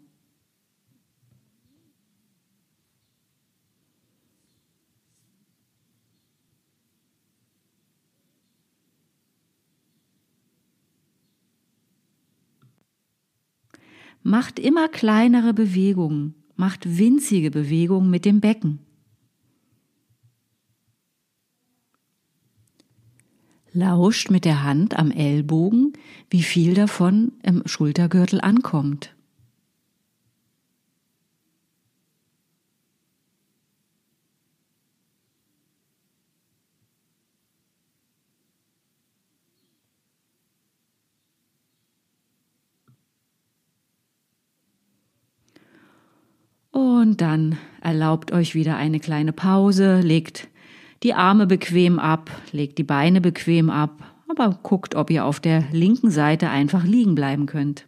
Macht 14.22 14.58
immer 14.58 14.88
kleinere 14.88 15.54
Bewegungen 15.54 16.45
macht 16.56 16.98
winzige 16.98 17.50
Bewegungen 17.50 18.10
mit 18.10 18.24
dem 18.24 18.40
Becken. 18.40 18.80
Lauscht 23.72 24.30
mit 24.30 24.44
der 24.44 24.62
Hand 24.62 24.96
am 24.96 25.10
Ellbogen, 25.10 25.92
wie 26.30 26.42
viel 26.42 26.74
davon 26.74 27.32
im 27.42 27.62
Schultergürtel 27.66 28.40
ankommt. 28.40 29.15
Und 47.00 47.20
dann 47.20 47.58
erlaubt 47.82 48.32
euch 48.32 48.54
wieder 48.54 48.78
eine 48.78 49.00
kleine 49.00 49.34
Pause, 49.34 50.00
legt 50.00 50.48
die 51.02 51.12
Arme 51.12 51.46
bequem 51.46 51.98
ab, 51.98 52.30
legt 52.52 52.78
die 52.78 52.84
Beine 52.84 53.20
bequem 53.20 53.68
ab, 53.68 54.14
aber 54.28 54.58
guckt, 54.62 54.94
ob 54.94 55.10
ihr 55.10 55.26
auf 55.26 55.38
der 55.38 55.64
linken 55.72 56.10
Seite 56.10 56.48
einfach 56.48 56.84
liegen 56.84 57.14
bleiben 57.14 57.44
könnt. 57.44 57.86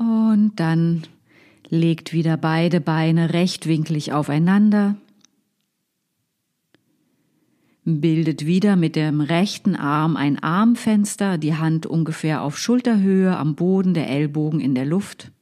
Und 0.00 0.49
dann 0.60 1.04
legt 1.70 2.12
wieder 2.12 2.36
beide 2.36 2.80
Beine 2.80 3.32
rechtwinklig 3.32 4.12
aufeinander. 4.12 4.96
Bildet 7.84 8.44
wieder 8.44 8.76
mit 8.76 8.94
dem 8.94 9.22
rechten 9.22 9.74
Arm 9.74 10.16
ein 10.16 10.38
Armfenster, 10.38 11.38
die 11.38 11.54
Hand 11.54 11.86
ungefähr 11.86 12.42
auf 12.42 12.58
Schulterhöhe 12.58 13.36
am 13.36 13.54
Boden, 13.54 13.94
der 13.94 14.10
Ellbogen 14.10 14.60
in 14.60 14.74
der 14.74 14.84
Luft. 14.84 15.32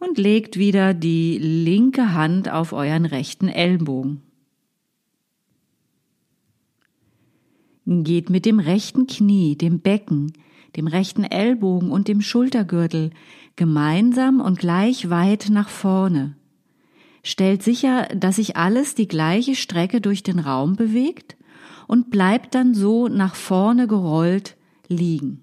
Und 0.00 0.18
legt 0.18 0.58
wieder 0.58 0.94
die 0.94 1.38
linke 1.38 2.12
Hand 2.12 2.50
auf 2.50 2.72
euren 2.72 3.04
rechten 3.04 3.48
Ellbogen. 3.48 4.22
Geht 7.86 8.30
mit 8.30 8.44
dem 8.44 8.58
rechten 8.58 9.06
Knie, 9.06 9.56
dem 9.56 9.80
Becken, 9.80 10.32
dem 10.76 10.86
rechten 10.86 11.24
Ellbogen 11.24 11.90
und 11.90 12.08
dem 12.08 12.20
Schultergürtel 12.20 13.10
gemeinsam 13.56 14.40
und 14.40 14.58
gleich 14.58 15.10
weit 15.10 15.48
nach 15.50 15.68
vorne. 15.68 16.36
Stellt 17.22 17.62
sicher, 17.62 18.06
dass 18.14 18.36
sich 18.36 18.56
alles 18.56 18.94
die 18.94 19.08
gleiche 19.08 19.54
Strecke 19.54 20.00
durch 20.00 20.22
den 20.22 20.38
Raum 20.38 20.76
bewegt 20.76 21.36
und 21.86 22.10
bleibt 22.10 22.54
dann 22.54 22.74
so 22.74 23.08
nach 23.08 23.34
vorne 23.34 23.86
gerollt 23.86 24.56
liegen. 24.86 25.42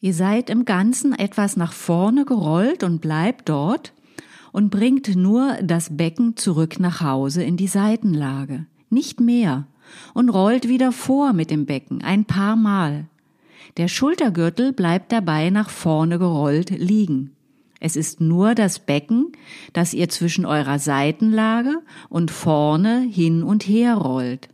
Ihr 0.00 0.14
seid 0.14 0.48
im 0.48 0.64
Ganzen 0.64 1.12
etwas 1.12 1.56
nach 1.56 1.72
vorne 1.72 2.24
gerollt 2.24 2.84
und 2.84 3.00
bleibt 3.00 3.48
dort 3.48 3.92
und 4.52 4.70
bringt 4.70 5.14
nur 5.14 5.58
das 5.62 5.96
Becken 5.96 6.36
zurück 6.36 6.80
nach 6.80 7.00
Hause 7.00 7.42
in 7.42 7.56
die 7.56 7.68
Seitenlage, 7.68 8.66
nicht 8.88 9.20
mehr 9.20 9.66
und 10.14 10.28
rollt 10.28 10.68
wieder 10.68 10.92
vor 10.92 11.32
mit 11.32 11.50
dem 11.50 11.66
Becken 11.66 12.02
ein 12.02 12.24
paar 12.24 12.56
Mal. 12.56 13.06
Der 13.76 13.88
Schultergürtel 13.88 14.72
bleibt 14.72 15.12
dabei 15.12 15.50
nach 15.50 15.70
vorne 15.70 16.18
gerollt 16.18 16.70
liegen. 16.70 17.36
Es 17.78 17.96
ist 17.96 18.20
nur 18.20 18.54
das 18.54 18.78
Becken, 18.78 19.32
das 19.72 19.94
ihr 19.94 20.08
zwischen 20.08 20.44
eurer 20.44 20.78
Seitenlage 20.78 21.82
und 22.08 22.30
vorne 22.30 23.00
hin 23.00 23.42
und 23.42 23.66
her 23.66 23.94
rollt. 23.94 24.48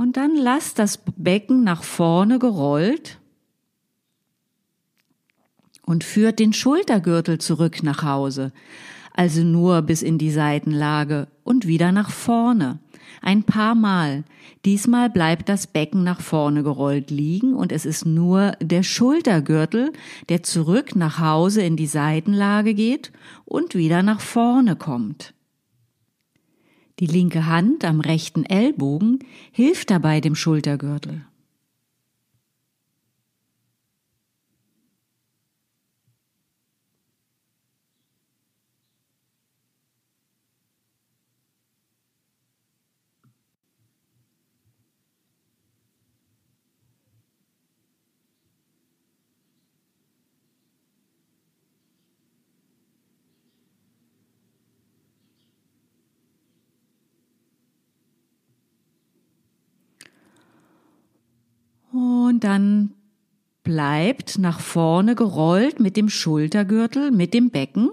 Und 0.00 0.16
dann 0.16 0.34
lasst 0.34 0.78
das 0.78 0.98
Becken 1.18 1.62
nach 1.62 1.82
vorne 1.82 2.38
gerollt 2.38 3.18
und 5.84 6.04
führt 6.04 6.38
den 6.38 6.54
Schultergürtel 6.54 7.36
zurück 7.36 7.82
nach 7.82 8.02
Hause, 8.02 8.52
also 9.12 9.42
nur 9.42 9.82
bis 9.82 10.00
in 10.00 10.16
die 10.16 10.30
Seitenlage 10.30 11.28
und 11.44 11.66
wieder 11.66 11.92
nach 11.92 12.08
vorne. 12.08 12.78
Ein 13.20 13.42
paar 13.42 13.74
Mal. 13.74 14.24
Diesmal 14.64 15.10
bleibt 15.10 15.50
das 15.50 15.66
Becken 15.66 16.02
nach 16.02 16.22
vorne 16.22 16.62
gerollt 16.62 17.10
liegen 17.10 17.52
und 17.52 17.70
es 17.70 17.84
ist 17.84 18.06
nur 18.06 18.52
der 18.58 18.82
Schultergürtel, 18.82 19.92
der 20.30 20.42
zurück 20.42 20.96
nach 20.96 21.18
Hause 21.18 21.60
in 21.60 21.76
die 21.76 21.86
Seitenlage 21.86 22.72
geht 22.72 23.12
und 23.44 23.74
wieder 23.74 24.02
nach 24.02 24.22
vorne 24.22 24.76
kommt. 24.76 25.34
Die 27.00 27.06
linke 27.06 27.46
Hand 27.46 27.82
am 27.86 28.00
rechten 28.00 28.44
Ellbogen 28.44 29.20
hilft 29.52 29.88
dabei 29.88 30.20
dem 30.20 30.34
Schultergürtel. 30.34 31.24
Und 61.92 62.29
dann 62.40 62.94
bleibt 63.62 64.38
nach 64.38 64.60
vorne 64.60 65.14
gerollt 65.14 65.80
mit 65.80 65.96
dem 65.96 66.08
Schultergürtel, 66.08 67.10
mit 67.10 67.34
dem 67.34 67.50
Becken. 67.50 67.90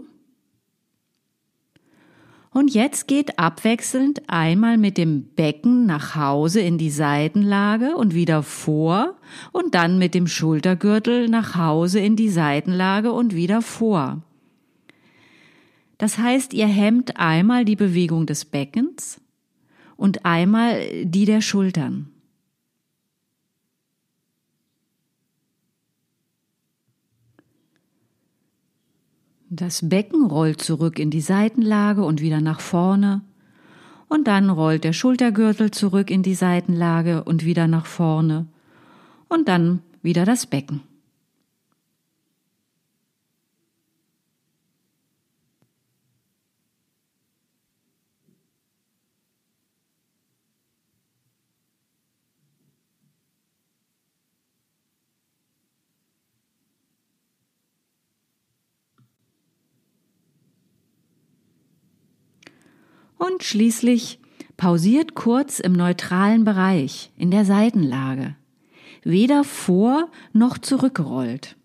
Und 2.51 2.73
jetzt 2.73 3.07
geht 3.07 3.37
abwechselnd 3.37 4.23
einmal 4.27 4.77
mit 4.77 4.97
dem 4.97 5.25
Becken 5.35 5.85
nach 5.85 6.15
Hause 6.15 6.59
in 6.61 6.79
die 6.79 6.89
Seitenlage 6.89 7.95
und 7.95 8.15
wieder 8.15 8.41
vor 8.41 9.15
und 9.51 9.75
dann 9.75 9.99
mit 9.99 10.15
dem 10.15 10.25
Schultergürtel 10.25 11.29
nach 11.29 11.55
Hause 11.55 11.99
in 11.99 12.15
die 12.15 12.29
Seitenlage 12.29 13.11
und 13.11 13.35
wieder 13.35 13.61
vor. 13.61 14.23
Das 15.99 16.17
heißt, 16.17 16.53
ihr 16.53 16.67
hemmt 16.67 17.17
einmal 17.17 17.65
die 17.65 17.75
Bewegung 17.75 18.25
des 18.25 18.45
Beckens 18.45 19.21
und 19.95 20.25
einmal 20.25 20.79
die 21.03 21.25
der 21.25 21.41
Schultern. 21.41 22.09
Das 29.57 29.89
Becken 29.89 30.27
rollt 30.27 30.61
zurück 30.61 30.99
in 30.99 31.09
die 31.09 31.19
Seitenlage 31.19 32.03
und 32.03 32.21
wieder 32.21 32.41
nach 32.41 32.59
vorne. 32.59 33.21
Und 34.07 34.27
dann 34.27 34.51
rollt 34.51 34.83
der 34.83 34.93
Schultergürtel 34.93 35.71
zurück 35.71 36.11
in 36.11 36.21
die 36.21 36.35
Seitenlage 36.35 37.23
und 37.23 37.43
wieder 37.43 37.65
nach 37.65 37.87
vorne. 37.87 38.45
Und 39.27 39.47
dann 39.47 39.79
wieder 40.03 40.25
das 40.25 40.45
Becken. 40.45 40.81
Und 63.37 63.43
schließlich 63.43 64.19
pausiert 64.57 65.13
kurz 65.13 65.59
im 65.59 65.73
neutralen 65.73 66.43
Bereich, 66.43 67.11
in 67.17 67.29
der 67.29 67.45
Seitenlage. 67.45 68.35
Weder 69.03 69.43
vor 69.43 70.09
noch 70.33 70.57
zurückgerollt. 70.57 71.55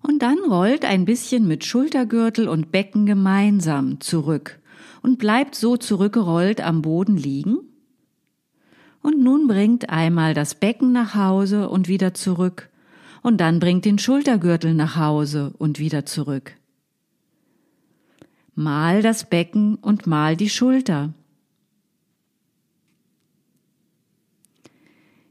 Und 0.00 0.22
dann 0.22 0.38
rollt 0.48 0.86
ein 0.86 1.04
bisschen 1.04 1.46
mit 1.46 1.66
Schultergürtel 1.66 2.48
und 2.48 2.72
Becken 2.72 3.04
gemeinsam 3.04 4.00
zurück 4.00 4.58
und 5.02 5.18
bleibt 5.18 5.54
so 5.54 5.76
zurückgerollt 5.76 6.62
am 6.62 6.80
Boden 6.80 7.18
liegen 7.18 7.68
und 9.04 9.22
nun 9.22 9.46
bringt 9.46 9.90
einmal 9.90 10.32
das 10.32 10.54
Becken 10.54 10.92
nach 10.92 11.14
Hause 11.14 11.68
und 11.68 11.88
wieder 11.88 12.14
zurück. 12.14 12.70
Und 13.22 13.38
dann 13.38 13.60
bringt 13.60 13.84
den 13.84 13.98
Schultergürtel 13.98 14.72
nach 14.72 14.96
Hause 14.96 15.52
und 15.58 15.78
wieder 15.78 16.06
zurück. 16.06 16.56
Mal 18.54 19.02
das 19.02 19.28
Becken 19.28 19.74
und 19.74 20.06
mal 20.06 20.38
die 20.38 20.48
Schulter. 20.48 21.12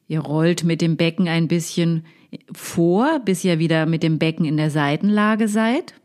Ihr 0.07 0.19
rollt 0.19 0.63
mit 0.63 0.79
dem 0.79 0.95
Becken 0.95 1.27
ein 1.27 1.47
bisschen 1.47 2.05
vor, 2.51 3.21
bis 3.25 3.43
ihr 3.43 3.57
wieder 3.57 3.87
mit 3.87 4.03
dem 4.03 4.19
Becken 4.19 4.45
in 4.45 4.57
der 4.57 4.69
Seitenlage 4.69 5.47
seid 5.47 5.95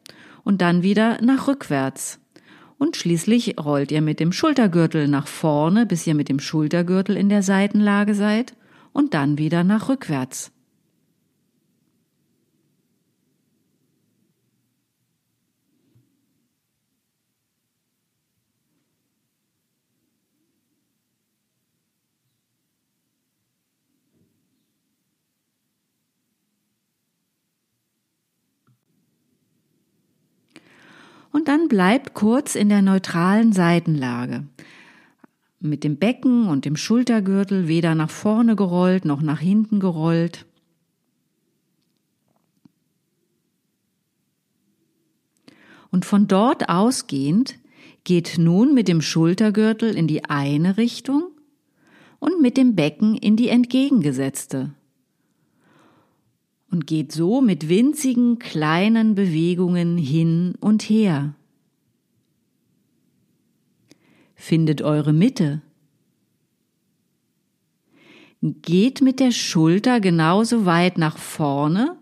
und 0.43 0.63
dann 0.63 0.83
wieder 0.83 1.21
nach 1.21 1.47
rückwärts 1.47 2.18
und 2.79 2.97
schließlich 2.97 3.57
rollt 3.59 3.93
ihr 3.93 4.01
mit 4.01 4.21
dem 4.21 4.33
Schultergürtel 4.33 5.09
nach 5.09 5.27
vorne, 5.27 5.85
bis 5.85 6.07
ihr 6.07 6.15
mit 6.15 6.29
dem 6.29 6.41
Schultergürtel 6.41 7.17
in 7.17 7.29
der 7.29 7.43
Seitenlage 7.43 8.15
seid 8.15 8.55
und 8.93 9.15
dann 9.15 9.39
wieder 9.39 9.65
nach 9.65 9.89
rückwärts. 9.89 10.53
Bleibt 31.69 32.15
kurz 32.15 32.55
in 32.55 32.69
der 32.69 32.83
neutralen 32.83 33.53
Seitenlage. 33.53 34.45
Mit 35.61 35.85
dem 35.85 35.97
Becken 35.97 36.49
und 36.49 36.65
dem 36.65 36.77
Schultergürtel 36.77 37.69
weder 37.69 37.95
nach 37.95 38.11
vorne 38.11 38.57
gerollt 38.57 39.05
noch 39.05 39.21
nach 39.21 39.41
hinten 39.41 39.81
gerollt. 39.81 40.47
Und 45.91 46.05
von 46.05 46.27
dort 46.29 46.69
ausgehend 46.69 47.59
geht 48.05 48.37
nun 48.39 48.75
mit 48.75 48.89
dem 48.89 49.01
Schultergürtel 49.01 49.97
in 49.97 50.07
die 50.07 50.25
eine 50.25 50.77
Richtung 50.77 51.25
und 52.19 52.41
mit 52.41 52.57
dem 52.57 52.75
Becken 52.75 53.17
in 53.17 53.37
die 53.37 53.49
entgegengesetzte 53.49 54.73
und 56.71 56.87
geht 56.87 57.13
so 57.13 57.41
mit 57.41 57.69
winzigen 57.69 58.39
kleinen 58.39 59.15
Bewegungen 59.15 59.97
hin 59.97 60.55
und 60.61 60.83
her 60.83 61.35
findet 64.39 64.81
eure 64.81 65.13
Mitte. 65.13 65.61
Geht 68.41 69.03
mit 69.03 69.19
der 69.19 69.33
Schulter 69.33 70.01
genauso 70.01 70.65
weit 70.65 70.97
nach 70.97 71.19
vorne, 71.19 71.99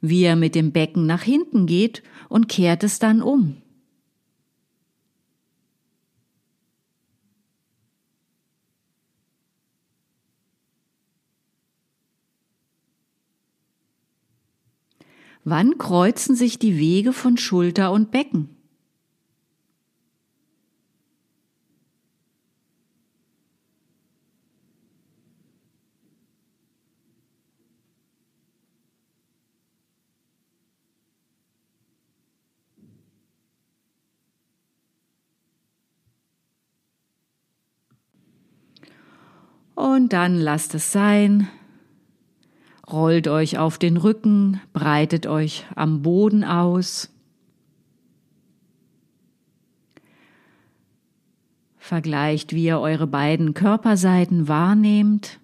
wie 0.00 0.22
ihr 0.22 0.36
mit 0.36 0.54
dem 0.54 0.70
Becken 0.72 1.06
nach 1.06 1.22
hinten 1.22 1.66
geht 1.66 2.02
und 2.28 2.48
kehrt 2.48 2.84
es 2.84 3.00
dann 3.00 3.20
um. 3.20 3.56
Wann 15.44 15.78
kreuzen 15.78 16.36
sich 16.36 16.60
die 16.60 16.78
Wege 16.78 17.12
von 17.12 17.36
Schulter 17.36 17.90
und 17.90 18.12
Becken? 18.12 18.51
Und 39.82 40.12
dann 40.12 40.36
lasst 40.36 40.76
es 40.76 40.92
sein. 40.92 41.48
Rollt 42.88 43.26
euch 43.26 43.58
auf 43.58 43.78
den 43.78 43.96
Rücken, 43.96 44.60
breitet 44.72 45.26
euch 45.26 45.66
am 45.74 46.02
Boden 46.02 46.44
aus. 46.44 47.10
Vergleicht, 51.78 52.52
wie 52.52 52.66
ihr 52.66 52.78
eure 52.78 53.08
beiden 53.08 53.54
Körperseiten 53.54 54.46
wahrnehmt. 54.46 55.40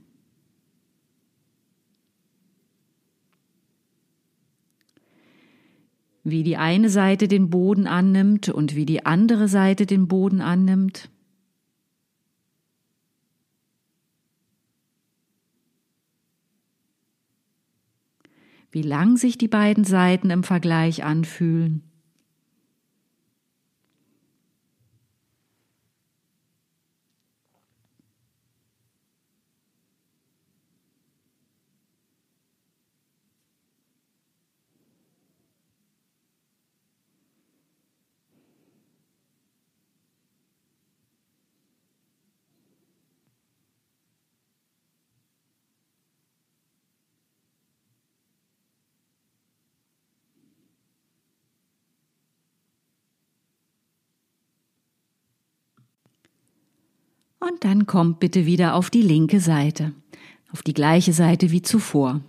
Wie 6.22 6.44
die 6.44 6.56
eine 6.56 6.90
Seite 6.90 7.26
den 7.26 7.50
Boden 7.50 7.88
annimmt 7.88 8.50
und 8.50 8.76
wie 8.76 8.86
die 8.86 9.04
andere 9.04 9.48
Seite 9.48 9.84
den 9.84 10.06
Boden 10.06 10.40
annimmt. 10.40 11.10
Wie 18.70 18.82
lang 18.82 19.16
sich 19.16 19.38
die 19.38 19.48
beiden 19.48 19.84
Seiten 19.84 20.30
im 20.30 20.44
Vergleich 20.44 21.04
anfühlen. 21.04 21.87
Und 57.48 57.64
dann 57.64 57.86
kommt 57.86 58.20
bitte 58.20 58.44
wieder 58.44 58.74
auf 58.74 58.90
die 58.90 59.00
linke 59.00 59.40
Seite, 59.40 59.92
auf 60.52 60.62
die 60.62 60.74
gleiche 60.74 61.14
Seite 61.14 61.50
wie 61.50 61.62
zuvor. 61.62 62.20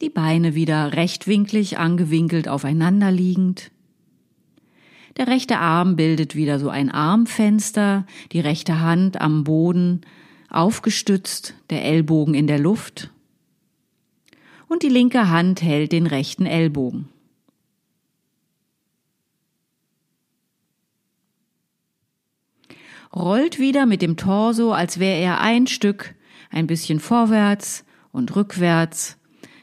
Die 0.00 0.10
Beine 0.10 0.54
wieder 0.56 0.94
rechtwinklig 0.94 1.78
angewinkelt 1.78 2.48
aufeinander 2.48 3.12
liegend. 3.12 3.70
Der 5.16 5.26
rechte 5.26 5.58
Arm 5.58 5.96
bildet 5.96 6.36
wieder 6.36 6.58
so 6.58 6.68
ein 6.68 6.90
Armfenster, 6.90 8.06
die 8.32 8.40
rechte 8.40 8.80
Hand 8.80 9.20
am 9.20 9.44
Boden 9.44 10.02
aufgestützt, 10.48 11.54
der 11.70 11.84
Ellbogen 11.84 12.34
in 12.34 12.46
der 12.46 12.58
Luft. 12.58 13.10
Und 14.68 14.82
die 14.82 14.88
linke 14.88 15.28
Hand 15.28 15.62
hält 15.62 15.92
den 15.92 16.06
rechten 16.06 16.46
Ellbogen. 16.46 17.08
Rollt 23.14 23.58
wieder 23.58 23.86
mit 23.86 24.02
dem 24.02 24.16
Torso, 24.16 24.72
als 24.72 25.00
wäre 25.00 25.20
er 25.20 25.40
ein 25.40 25.66
Stück, 25.66 26.14
ein 26.50 26.68
bisschen 26.68 27.00
vorwärts 27.00 27.84
und 28.12 28.36
rückwärts. 28.36 29.18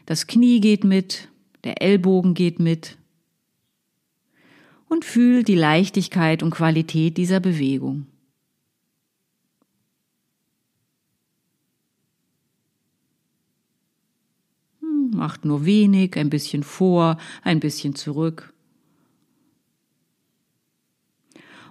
Das 0.05 0.27
Knie 0.27 0.59
geht 0.59 0.83
mit, 0.83 1.29
der 1.63 1.81
Ellbogen 1.81 2.33
geht 2.33 2.59
mit 2.59 2.97
und 4.89 5.05
fühl 5.05 5.43
die 5.43 5.55
Leichtigkeit 5.55 6.43
und 6.43 6.51
Qualität 6.51 7.17
dieser 7.17 7.39
Bewegung. 7.39 8.07
Hm, 14.79 15.11
macht 15.11 15.45
nur 15.45 15.65
wenig, 15.65 16.15
ein 16.17 16.29
bisschen 16.29 16.63
vor, 16.63 17.17
ein 17.43 17.59
bisschen 17.59 17.95
zurück. 17.95 18.53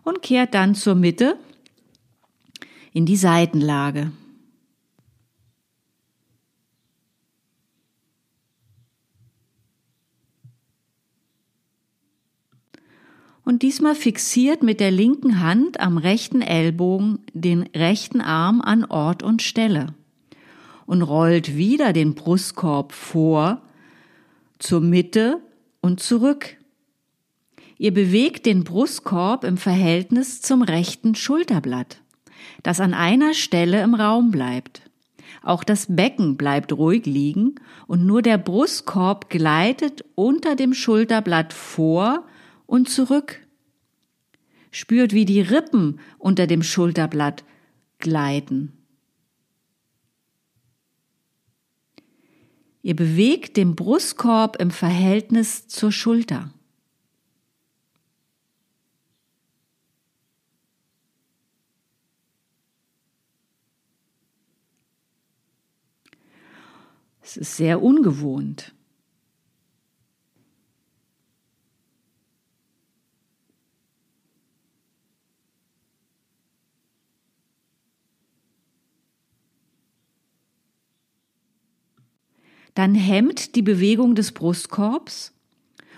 Und 0.03 0.23
kehrt 0.23 0.55
dann 0.55 0.75
zur 0.75 0.95
Mitte 0.95 1.39
in 2.93 3.07
die 3.07 3.17
Seitenlage. 3.17 4.13
Und 13.47 13.63
diesmal 13.63 13.95
fixiert 13.95 14.65
mit 14.65 14.81
der 14.81 14.91
linken 14.91 15.41
Hand 15.41 15.79
am 15.79 15.99
rechten 15.99 16.43
Ellbogen 16.43 17.21
den 17.33 17.63
rechten 17.77 18.21
Arm 18.21 18.61
an 18.61 18.85
Ort 18.85 19.23
und 19.23 19.41
Stelle 19.41 19.95
und 20.85 21.01
rollt 21.01 21.57
wieder 21.57 21.93
den 21.93 22.17
Brustkorb 22.17 22.93
vor, 22.93 23.63
zur 24.59 24.81
Mitte 24.81 25.39
und 25.81 26.01
zurück. 26.01 26.57
Ihr 27.79 27.95
bewegt 27.95 28.47
den 28.47 28.65
Brustkorb 28.65 29.45
im 29.45 29.59
Verhältnis 29.59 30.43
zum 30.43 30.63
rechten 30.63 31.15
Schulterblatt, 31.15 32.01
das 32.65 32.81
an 32.81 32.95
einer 32.95 33.33
Stelle 33.33 33.81
im 33.83 33.95
Raum 33.95 34.33
bleibt. 34.33 34.83
Auch 35.43 35.63
das 35.63 35.87
Becken 35.89 36.37
bleibt 36.37 36.73
ruhig 36.73 37.07
liegen 37.07 37.55
und 37.87 38.07
nur 38.07 38.23
der 38.23 38.39
Brustkorb 38.39 39.31
gleitet 39.31 40.05
unter 40.17 40.57
dem 40.57 40.75
Schulterblatt 40.75 41.53
vor 41.53 42.25
und 42.67 42.89
zurück. 42.89 43.41
Spürt, 44.71 45.13
wie 45.13 45.25
die 45.25 45.41
Rippen 45.41 46.01
unter 46.19 46.47
dem 46.47 46.63
Schulterblatt 46.63 47.45
gleiten. 47.99 48.73
Ihr 52.83 52.95
bewegt 52.95 53.57
den 53.57 53.75
Brustkorb 53.75 54.61
im 54.61 54.71
Verhältnis 54.71 55.67
zur 55.67 55.91
Schulter. 55.91 56.53
Es 67.23 67.37
ist 67.37 67.57
sehr 67.57 67.83
ungewohnt. 67.83 68.76
Dann 82.77 82.95
hemmt 82.95 83.57
die 83.57 83.63
Bewegung 83.63 84.15
des 84.15 84.33
Brustkorbs 84.33 85.33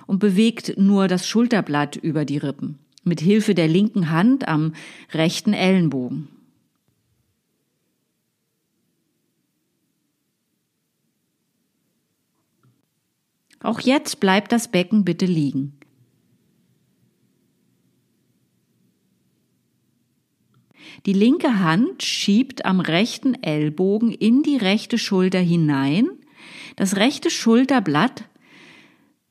und 0.06 0.20
bewegt 0.20 0.78
nur 0.78 1.08
das 1.08 1.26
Schulterblatt 1.26 1.96
über 1.96 2.24
die 2.24 2.38
Rippen 2.38 2.78
mit 3.02 3.20
Hilfe 3.20 3.56
der 3.56 3.66
linken 3.66 4.10
Hand 4.10 4.46
am 4.46 4.74
rechten 5.12 5.54
Ellenbogen. 5.54 6.28
Auch 13.58 13.80
jetzt 13.80 14.20
bleibt 14.20 14.52
das 14.52 14.68
Becken 14.68 15.04
bitte 15.04 15.26
liegen. 15.26 15.72
Die 21.06 21.12
linke 21.12 21.58
Hand 21.58 22.04
schiebt 22.04 22.64
am 22.64 22.78
rechten 22.78 23.34
Ellbogen 23.42 24.12
in 24.12 24.44
die 24.44 24.58
rechte 24.58 24.96
Schulter 24.96 25.40
hinein 25.40 26.17
das 26.78 26.94
rechte 26.94 27.28
Schulterblatt 27.28 28.22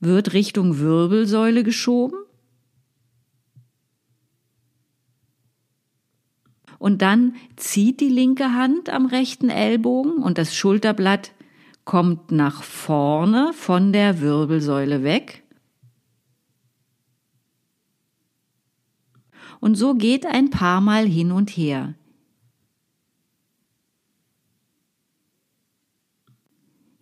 wird 0.02 0.34
Richtung 0.34 0.80
Wirbelsäule 0.80 1.64
geschoben 1.64 2.20
und 6.78 7.02
dann 7.02 7.36
zieht 7.56 8.02
die 8.02 8.10
linke 8.10 8.52
Hand 8.52 8.90
am 8.90 9.06
rechten 9.06 9.50
Ellbogen 9.50 10.18
und 10.18 10.38
das 10.38 10.54
Schulterblatt 10.54 11.32
kommt 11.86 12.34
nach 12.34 12.64
vorne 12.64 13.54
von 13.54 13.94
der 13.94 14.20
Wirbelsäule 14.20 15.04
weg. 15.04 15.44
Und 19.62 19.76
so 19.76 19.96
geht 19.96 20.26
ein 20.26 20.50
paar 20.50 20.82
Mal 20.82 21.06
hin 21.06 21.32
und 21.32 21.50
her. 21.52 21.96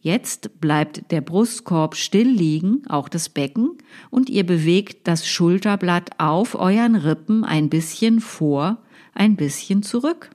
Jetzt 0.06 0.62
bleibt 0.62 1.10
der 1.10 1.22
Brustkorb 1.22 1.96
still 1.96 2.30
liegen, 2.30 2.84
auch 2.88 3.10
das 3.10 3.28
Becken, 3.28 3.80
und 4.12 4.30
ihr 4.30 4.46
bewegt 4.46 5.08
das 5.08 5.28
Schulterblatt 5.28 6.20
auf 6.20 6.54
euren 6.54 6.94
Rippen 6.94 7.44
ein 7.44 7.70
bisschen 7.70 8.20
vor, 8.20 8.78
ein 9.16 9.36
bisschen 9.36 9.82
zurück. 9.82 10.30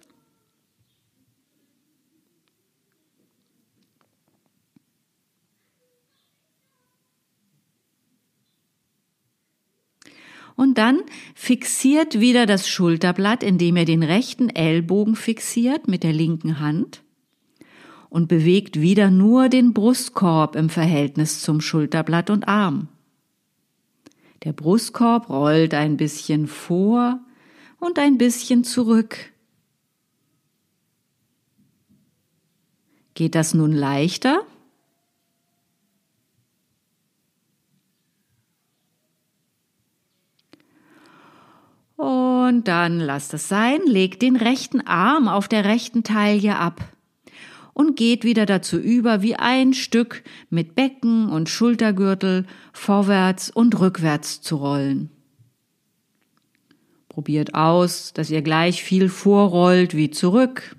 Und 10.57 10.79
dann 10.79 10.99
fixiert 11.37 12.19
wieder 12.19 12.47
das 12.47 12.69
Schulterblatt, 12.69 13.45
indem 13.45 13.77
ihr 13.77 13.85
den 13.85 14.03
rechten 14.03 14.49
Ellbogen 14.49 15.15
fixiert 15.15 15.87
mit 15.87 16.03
der 16.03 16.13
linken 16.13 16.59
Hand 16.59 17.05
und 18.11 18.27
bewegt 18.27 18.81
wieder 18.81 19.11
nur 19.11 19.49
den 19.49 19.73
Brustkorb 19.73 20.57
im 20.57 20.69
Verhältnis 20.69 21.41
zum 21.41 21.61
Schulterblatt 21.61 22.29
und 22.29 22.47
Arm. 22.49 22.89
Der 24.43 24.53
Brustkorb 24.53 25.31
rollt 25.31 25.75
ein 25.75 25.97
bisschen 25.97 26.49
vor 26.49 27.21
und 27.79 27.99
ein 27.99 28.19
bisschen 28.19 28.65
zurück. 28.65 29.17
Geht 33.15 33.35
das 33.35 33.55
nun 33.55 33.73
leichter? 33.73 34.43
Und 41.97 42.67
dann 42.67 42.99
lasst 42.99 43.35
es 43.35 43.49
sein, 43.49 43.81
legt 43.85 44.23
den 44.23 44.37
rechten 44.37 44.81
Arm 44.81 45.29
auf 45.29 45.49
der 45.49 45.67
rechten 45.67 46.03
Taille 46.03 46.57
ab 46.57 46.81
und 47.81 47.97
geht 47.97 48.25
wieder 48.25 48.45
dazu 48.45 48.77
über, 48.77 49.23
wie 49.23 49.37
ein 49.37 49.73
Stück 49.73 50.23
mit 50.51 50.75
Becken 50.75 51.31
und 51.31 51.49
Schultergürtel 51.49 52.45
vorwärts 52.75 53.49
und 53.49 53.81
rückwärts 53.81 54.43
zu 54.43 54.57
rollen. 54.57 55.09
Probiert 57.09 57.55
aus, 57.55 58.13
dass 58.13 58.29
ihr 58.29 58.43
gleich 58.43 58.83
viel 58.83 59.09
vorrollt 59.09 59.97
wie 59.97 60.11
zurück. 60.11 60.77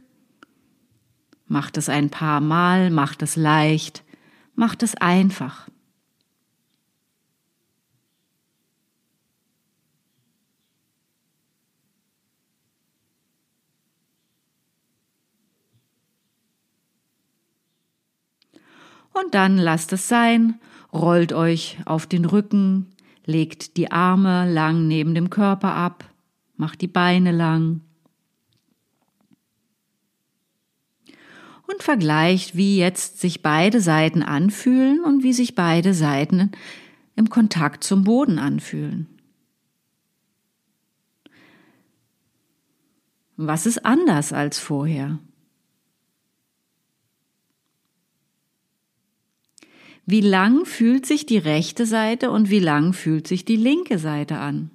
Macht 1.47 1.75
es 1.77 1.89
ein 1.89 2.11
paar 2.11 2.39
Mal, 2.39 2.91
macht 2.91 3.23
es 3.23 3.35
leicht, 3.35 4.03
macht 4.53 4.83
es 4.83 4.93
einfach. 4.93 5.70
Und 19.13 19.33
dann 19.33 19.57
lasst 19.57 19.93
es 19.93 20.07
sein, 20.07 20.59
rollt 20.93 21.33
euch 21.33 21.77
auf 21.85 22.05
den 22.05 22.25
Rücken, 22.25 22.87
legt 23.25 23.77
die 23.77 23.91
Arme 23.91 24.51
lang 24.51 24.87
neben 24.87 25.15
dem 25.15 25.29
Körper 25.29 25.73
ab, 25.73 26.05
macht 26.55 26.81
die 26.81 26.87
Beine 26.87 27.31
lang. 27.31 27.81
Und 31.67 31.83
vergleicht, 31.83 32.55
wie 32.55 32.77
jetzt 32.77 33.21
sich 33.21 33.41
beide 33.41 33.79
Seiten 33.79 34.23
anfühlen 34.23 35.01
und 35.03 35.23
wie 35.23 35.33
sich 35.33 35.55
beide 35.55 35.93
Seiten 35.93 36.51
im 37.15 37.29
Kontakt 37.29 37.83
zum 37.83 38.03
Boden 38.03 38.39
anfühlen. 38.39 39.07
Was 43.37 43.65
ist 43.65 43.85
anders 43.85 44.33
als 44.33 44.59
vorher? 44.59 45.19
Wie 50.05 50.21
lang 50.21 50.65
fühlt 50.65 51.05
sich 51.05 51.25
die 51.25 51.37
rechte 51.37 51.85
Seite 51.85 52.31
und 52.31 52.49
wie 52.49 52.59
lang 52.59 52.93
fühlt 52.93 53.27
sich 53.27 53.45
die 53.45 53.55
linke 53.55 53.99
Seite 53.99 54.37
an? 54.37 54.71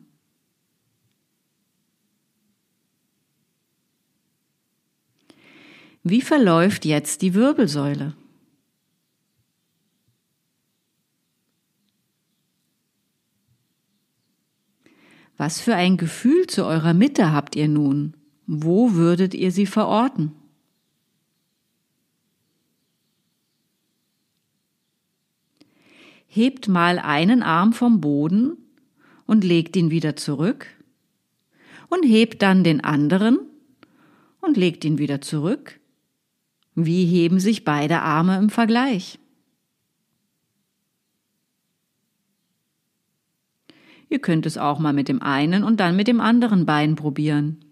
Wie 6.03 6.21
verläuft 6.21 6.85
jetzt 6.85 7.23
die 7.23 7.35
Wirbelsäule? 7.35 8.15
Was 15.37 15.61
für 15.61 15.75
ein 15.75 15.97
Gefühl 15.97 16.47
zu 16.47 16.65
eurer 16.65 16.95
Mitte 16.95 17.33
habt 17.33 17.57
ihr 17.57 17.69
nun? 17.69 18.15
Wo 18.47 18.93
würdet 18.93 19.35
ihr 19.35 19.51
sie 19.51 19.67
verorten? 19.67 20.33
Hebt 26.37 26.69
mal 26.69 26.99
einen 26.99 27.43
Arm 27.43 27.73
vom 27.73 28.01
Boden 28.01 28.57
und 29.27 29.43
legt 29.43 29.75
ihn 29.75 29.91
wieder 29.91 30.17
zurück 30.17 30.67
und 31.89 32.05
hebt 32.05 32.43
dann 32.43 32.63
den 32.63 32.85
anderen 32.85 33.39
und 34.41 34.57
legt 34.57 34.85
ihn 34.85 34.99
wieder 34.99 35.21
zurück. 35.21 35.81
Wie 36.75 37.07
heben 37.07 37.41
sich 37.41 37.65
beide 37.65 38.03
Arme 38.03 38.37
im 38.37 38.51
Vergleich? 38.51 39.19
Ihr 44.09 44.19
könnt 44.21 44.47
es 44.47 44.59
auch 44.59 44.79
mal 44.79 44.93
mit 44.93 45.09
dem 45.09 45.23
einen 45.23 45.65
und 45.65 45.81
dann 45.81 45.97
mit 45.97 46.07
dem 46.07 46.21
anderen 46.21 46.67
Bein 46.67 46.95
probieren. 46.95 47.66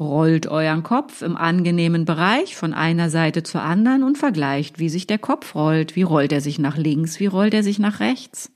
Rollt 0.00 0.46
euren 0.46 0.84
Kopf 0.84 1.22
im 1.22 1.36
angenehmen 1.36 2.04
Bereich 2.04 2.54
von 2.54 2.72
einer 2.72 3.10
Seite 3.10 3.42
zur 3.42 3.62
anderen 3.62 4.04
und 4.04 4.16
vergleicht, 4.16 4.78
wie 4.78 4.88
sich 4.88 5.08
der 5.08 5.18
Kopf 5.18 5.56
rollt. 5.56 5.96
Wie 5.96 6.02
rollt 6.02 6.30
er 6.32 6.40
sich 6.40 6.60
nach 6.60 6.76
links? 6.76 7.18
Wie 7.18 7.26
rollt 7.26 7.52
er 7.52 7.64
sich 7.64 7.80
nach 7.80 7.98
rechts? 7.98 8.52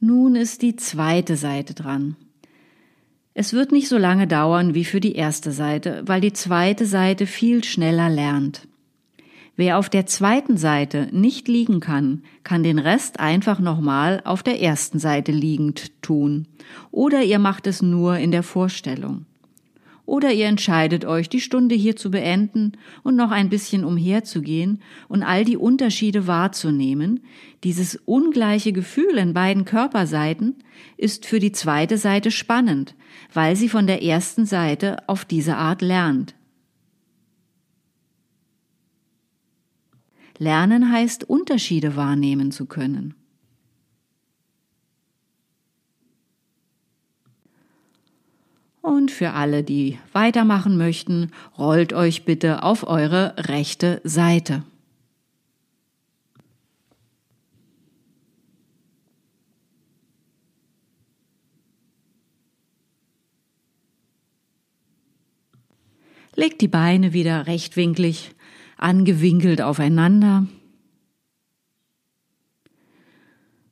Nun 0.00 0.36
ist 0.36 0.62
die 0.62 0.76
zweite 0.76 1.36
Seite 1.36 1.74
dran. 1.74 2.16
Es 3.34 3.52
wird 3.52 3.72
nicht 3.72 3.88
so 3.88 3.98
lange 3.98 4.28
dauern 4.28 4.74
wie 4.74 4.84
für 4.84 5.00
die 5.00 5.16
erste 5.16 5.50
Seite, 5.50 6.02
weil 6.06 6.20
die 6.20 6.32
zweite 6.32 6.86
Seite 6.86 7.26
viel 7.26 7.64
schneller 7.64 8.08
lernt. 8.08 8.68
Wer 9.58 9.76
auf 9.76 9.88
der 9.88 10.06
zweiten 10.06 10.56
Seite 10.56 11.08
nicht 11.10 11.48
liegen 11.48 11.80
kann, 11.80 12.22
kann 12.44 12.62
den 12.62 12.78
Rest 12.78 13.18
einfach 13.18 13.58
nochmal 13.58 14.22
auf 14.24 14.44
der 14.44 14.62
ersten 14.62 15.00
Seite 15.00 15.32
liegend 15.32 16.00
tun. 16.00 16.46
Oder 16.92 17.24
ihr 17.24 17.40
macht 17.40 17.66
es 17.66 17.82
nur 17.82 18.18
in 18.18 18.30
der 18.30 18.44
Vorstellung. 18.44 19.26
Oder 20.06 20.32
ihr 20.32 20.46
entscheidet 20.46 21.04
euch, 21.04 21.28
die 21.28 21.40
Stunde 21.40 21.74
hier 21.74 21.96
zu 21.96 22.12
beenden 22.12 22.74
und 23.02 23.16
noch 23.16 23.32
ein 23.32 23.48
bisschen 23.48 23.82
umherzugehen 23.82 24.80
und 25.08 25.24
all 25.24 25.44
die 25.44 25.56
Unterschiede 25.56 26.28
wahrzunehmen. 26.28 27.18
Dieses 27.64 27.96
ungleiche 28.04 28.72
Gefühl 28.72 29.18
in 29.18 29.34
beiden 29.34 29.64
Körperseiten 29.64 30.54
ist 30.96 31.26
für 31.26 31.40
die 31.40 31.50
zweite 31.50 31.98
Seite 31.98 32.30
spannend, 32.30 32.94
weil 33.34 33.56
sie 33.56 33.68
von 33.68 33.88
der 33.88 34.04
ersten 34.04 34.46
Seite 34.46 34.98
auf 35.08 35.24
diese 35.24 35.56
Art 35.56 35.82
lernt. 35.82 36.36
Lernen 40.38 40.92
heißt, 40.92 41.24
Unterschiede 41.24 41.96
wahrnehmen 41.96 42.52
zu 42.52 42.66
können. 42.66 43.14
Und 48.80 49.10
für 49.10 49.32
alle, 49.32 49.64
die 49.64 49.98
weitermachen 50.12 50.78
möchten, 50.78 51.32
rollt 51.58 51.92
euch 51.92 52.24
bitte 52.24 52.62
auf 52.62 52.86
eure 52.86 53.34
rechte 53.36 54.00
Seite. 54.04 54.62
Legt 66.34 66.60
die 66.60 66.68
Beine 66.68 67.12
wieder 67.12 67.48
rechtwinklig 67.48 68.36
angewinkelt 68.78 69.60
aufeinander. 69.60 70.46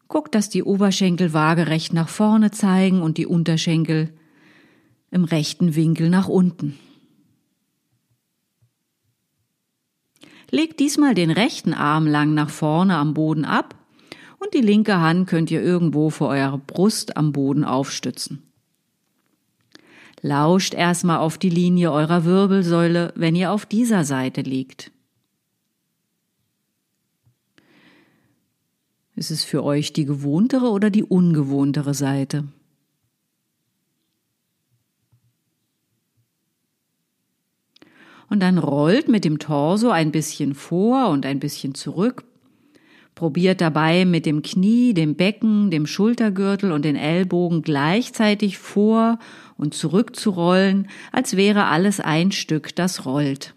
Guckt, 0.09 0.35
dass 0.35 0.49
die 0.49 0.63
Oberschenkel 0.63 1.33
waagerecht 1.33 1.93
nach 1.93 2.09
vorne 2.09 2.51
zeigen 2.51 3.03
und 3.03 3.19
die 3.19 3.27
Unterschenkel 3.27 4.13
im 5.11 5.25
rechten 5.25 5.75
Winkel 5.75 6.11
nach 6.11 6.29
unten. 6.29 6.79
Legt 10.51 10.79
diesmal 10.79 11.15
den 11.15 11.31
rechten 11.31 11.75
Arm 11.75 12.07
lang 12.07 12.35
nach 12.35 12.51
vorne 12.51 12.97
am 12.97 13.15
Boden 13.15 13.45
ab 13.45 13.75
und 14.39 14.55
die 14.55 14.61
linke 14.61 15.01
Hand 15.01 15.29
könnt 15.29 15.51
ihr 15.51 15.63
irgendwo 15.63 16.11
vor 16.11 16.29
eurer 16.29 16.59
Brust 16.59 17.17
am 17.17 17.33
Boden 17.33 17.65
aufstützen. 17.65 18.43
Lauscht 20.23 20.75
erstmal 20.75 21.19
auf 21.19 21.37
die 21.37 21.51
Linie 21.51 21.93
eurer 21.93 22.25
Wirbelsäule, 22.25 23.13
wenn 23.17 23.35
ihr 23.35 23.53
auf 23.53 23.67
dieser 23.67 24.05
Seite 24.05 24.41
liegt. 24.41 24.93
Ist 29.17 29.31
es 29.31 29.45
für 29.45 29.65
euch 29.65 29.95
die 29.95 30.05
gewohntere 30.05 30.71
oder 30.71 30.91
die 30.91 31.03
ungewohntere 31.03 31.95
Seite? 31.95 32.45
Und 38.29 38.41
dann 38.41 38.59
rollt 38.59 39.09
mit 39.09 39.25
dem 39.25 39.39
Torso 39.39 39.89
ein 39.89 40.13
bisschen 40.13 40.55
vor 40.55 41.09
und 41.09 41.25
ein 41.25 41.41
bisschen 41.41 41.75
zurück. 41.75 42.25
Probiert 43.15 43.63
dabei 43.63 44.05
mit 44.05 44.27
dem 44.27 44.43
Knie, 44.43 44.93
dem 44.93 45.15
Becken, 45.15 45.71
dem 45.71 45.87
Schultergürtel 45.87 46.71
und 46.71 46.85
den 46.85 46.97
Ellbogen 46.97 47.63
gleichzeitig 47.63 48.59
vor 48.59 49.19
und 49.57 49.73
zurück 49.73 50.15
zu 50.15 50.29
rollen, 50.29 50.89
als 51.13 51.39
wäre 51.39 51.65
alles 51.65 52.01
ein 52.01 52.33
Stück, 52.33 52.77
das 52.77 53.07
rollt. 53.07 53.56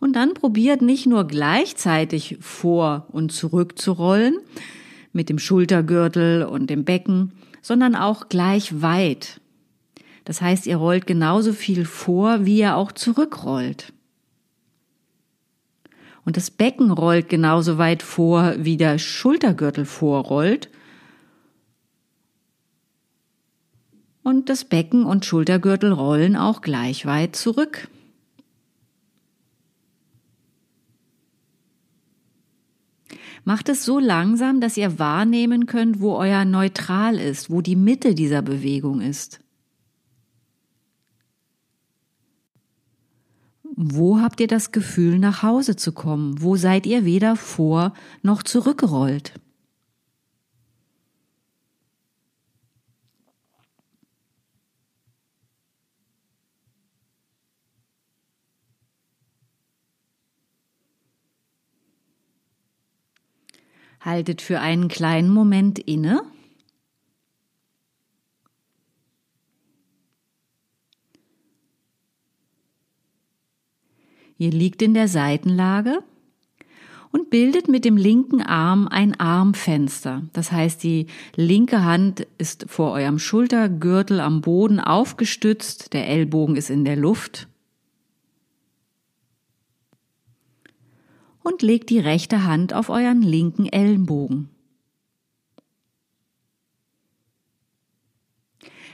Und 0.00 0.14
dann 0.14 0.34
probiert 0.34 0.80
nicht 0.80 1.06
nur 1.06 1.26
gleichzeitig 1.26 2.38
vor 2.40 3.06
und 3.10 3.32
zurück 3.32 3.78
zu 3.78 3.92
rollen, 3.92 4.36
mit 5.12 5.28
dem 5.28 5.38
Schultergürtel 5.38 6.44
und 6.44 6.70
dem 6.70 6.84
Becken, 6.84 7.32
sondern 7.62 7.96
auch 7.96 8.28
gleich 8.28 8.80
weit. 8.82 9.40
Das 10.24 10.40
heißt, 10.40 10.66
ihr 10.66 10.76
rollt 10.76 11.06
genauso 11.06 11.52
viel 11.52 11.84
vor, 11.84 12.44
wie 12.44 12.58
ihr 12.58 12.76
auch 12.76 12.92
zurückrollt. 12.92 13.92
Und 16.24 16.36
das 16.36 16.50
Becken 16.50 16.90
rollt 16.90 17.30
genauso 17.30 17.78
weit 17.78 18.02
vor, 18.02 18.54
wie 18.58 18.76
der 18.76 18.98
Schultergürtel 18.98 19.86
vorrollt. 19.86 20.68
Und 24.22 24.50
das 24.50 24.66
Becken 24.66 25.06
und 25.06 25.24
Schultergürtel 25.24 25.90
rollen 25.90 26.36
auch 26.36 26.60
gleich 26.60 27.06
weit 27.06 27.34
zurück. 27.34 27.88
Macht 33.44 33.68
es 33.68 33.84
so 33.84 33.98
langsam, 33.98 34.60
dass 34.60 34.76
ihr 34.76 34.98
wahrnehmen 34.98 35.66
könnt, 35.66 36.00
wo 36.00 36.14
euer 36.16 36.44
Neutral 36.44 37.18
ist, 37.18 37.50
wo 37.50 37.60
die 37.60 37.76
Mitte 37.76 38.14
dieser 38.14 38.42
Bewegung 38.42 39.00
ist. 39.00 39.40
Wo 43.80 44.20
habt 44.20 44.40
ihr 44.40 44.48
das 44.48 44.72
Gefühl, 44.72 45.18
nach 45.20 45.42
Hause 45.42 45.76
zu 45.76 45.92
kommen? 45.92 46.42
Wo 46.42 46.56
seid 46.56 46.84
ihr 46.84 47.04
weder 47.04 47.36
vor 47.36 47.92
noch 48.22 48.42
zurückgerollt? 48.42 49.34
Haltet 64.08 64.40
für 64.40 64.60
einen 64.60 64.88
kleinen 64.88 65.28
Moment 65.28 65.78
inne. 65.78 66.22
Ihr 74.38 74.50
liegt 74.50 74.80
in 74.80 74.94
der 74.94 75.08
Seitenlage 75.08 75.98
und 77.12 77.28
bildet 77.28 77.68
mit 77.68 77.84
dem 77.84 77.98
linken 77.98 78.40
Arm 78.40 78.88
ein 78.88 79.20
Armfenster. 79.20 80.22
Das 80.32 80.52
heißt, 80.52 80.82
die 80.82 81.08
linke 81.36 81.84
Hand 81.84 82.26
ist 82.38 82.64
vor 82.66 82.92
eurem 82.92 83.18
Schultergürtel 83.18 84.20
am 84.20 84.40
Boden 84.40 84.80
aufgestützt, 84.80 85.92
der 85.92 86.08
Ellbogen 86.08 86.56
ist 86.56 86.70
in 86.70 86.86
der 86.86 86.96
Luft. 86.96 87.46
Und 91.48 91.62
legt 91.62 91.88
die 91.88 91.98
rechte 91.98 92.44
Hand 92.44 92.74
auf 92.74 92.90
euren 92.90 93.22
linken 93.22 93.66
Ellenbogen. 93.66 94.50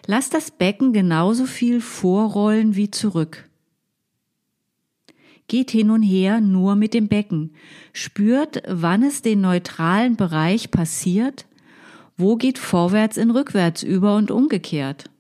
Lasst 0.06 0.34
das 0.34 0.50
Becken 0.50 0.92
genauso 0.92 1.46
viel 1.46 1.80
vorrollen 1.80 2.76
wie 2.76 2.90
zurück. 2.90 3.48
Geht 5.48 5.70
hin 5.72 5.90
und 5.90 6.02
her 6.02 6.40
nur 6.40 6.76
mit 6.76 6.94
dem 6.94 7.08
Becken. 7.08 7.54
Spürt, 7.92 8.62
wann 8.68 9.02
es 9.02 9.20
den 9.20 9.40
neutralen 9.40 10.16
Bereich 10.16 10.70
passiert, 10.70 11.46
wo 12.16 12.36
geht 12.36 12.58
vorwärts 12.58 13.16
in 13.16 13.30
rückwärts 13.30 13.82
über 13.82 14.16
und 14.16 14.30
umgekehrt. 14.30 15.10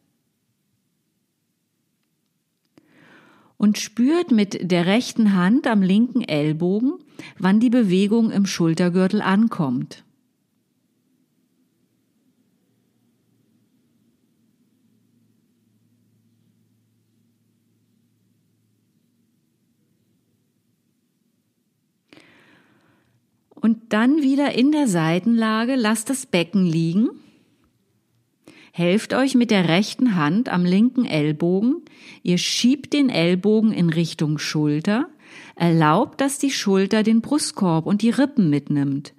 Und 3.56 3.78
spürt 3.78 4.30
mit 4.30 4.70
der 4.70 4.86
rechten 4.86 5.34
Hand 5.34 5.66
am 5.66 5.82
linken 5.82 6.22
Ellbogen, 6.22 6.94
wann 7.38 7.60
die 7.60 7.70
Bewegung 7.70 8.30
im 8.30 8.46
Schultergürtel 8.46 9.22
ankommt. 9.22 10.04
Und 23.54 23.94
dann 23.94 24.20
wieder 24.20 24.52
in 24.52 24.72
der 24.72 24.88
Seitenlage 24.88 25.74
lasst 25.74 26.10
das 26.10 26.26
Becken 26.26 26.66
liegen 26.66 27.08
Helft 28.76 29.14
euch 29.14 29.36
mit 29.36 29.52
der 29.52 29.68
rechten 29.68 30.16
Hand 30.16 30.48
am 30.48 30.64
linken 30.64 31.04
Ellbogen. 31.04 31.82
Ihr 32.24 32.38
schiebt 32.38 32.92
den 32.92 33.08
Ellbogen 33.08 33.70
in 33.70 33.88
Richtung 33.88 34.36
Schulter. 34.38 35.06
Erlaubt, 35.54 36.20
dass 36.20 36.40
die 36.40 36.50
Schulter 36.50 37.04
den 37.04 37.20
Brustkorb 37.20 37.86
und 37.86 38.02
die 38.02 38.10
Rippen 38.10 38.50
mitnimmt. 38.50 39.14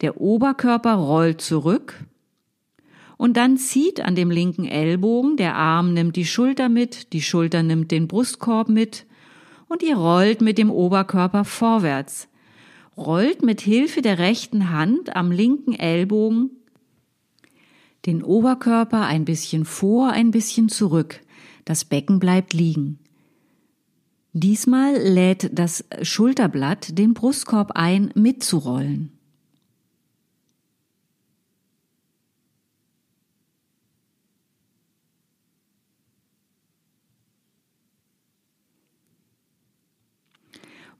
Der 0.00 0.20
Oberkörper 0.20 0.94
rollt 0.94 1.40
zurück. 1.40 2.04
Und 3.16 3.36
dann 3.36 3.58
zieht 3.58 4.00
an 4.00 4.16
dem 4.16 4.32
linken 4.32 4.64
Ellbogen, 4.64 5.36
der 5.36 5.54
Arm 5.54 5.94
nimmt 5.94 6.16
die 6.16 6.26
Schulter 6.26 6.68
mit, 6.68 7.12
die 7.12 7.22
Schulter 7.22 7.62
nimmt 7.62 7.92
den 7.92 8.08
Brustkorb 8.08 8.68
mit 8.68 9.06
und 9.68 9.84
ihr 9.84 9.96
rollt 9.96 10.40
mit 10.40 10.58
dem 10.58 10.68
Oberkörper 10.68 11.44
vorwärts. 11.44 12.28
Rollt 12.96 13.42
mit 13.42 13.60
Hilfe 13.60 14.02
der 14.02 14.18
rechten 14.18 14.70
Hand 14.70 15.14
am 15.14 15.30
linken 15.30 15.74
Ellbogen 15.74 16.50
den 18.06 18.22
Oberkörper 18.22 19.02
ein 19.02 19.24
bisschen 19.24 19.64
vor, 19.64 20.10
ein 20.10 20.30
bisschen 20.30 20.68
zurück. 20.68 21.20
Das 21.64 21.84
Becken 21.84 22.20
bleibt 22.20 22.52
liegen. 22.52 23.00
Diesmal 24.32 24.96
lädt 24.96 25.50
das 25.52 25.84
Schulterblatt 26.02 26.96
den 26.98 27.14
Brustkorb 27.14 27.72
ein, 27.74 28.12
mitzurollen. 28.14 29.10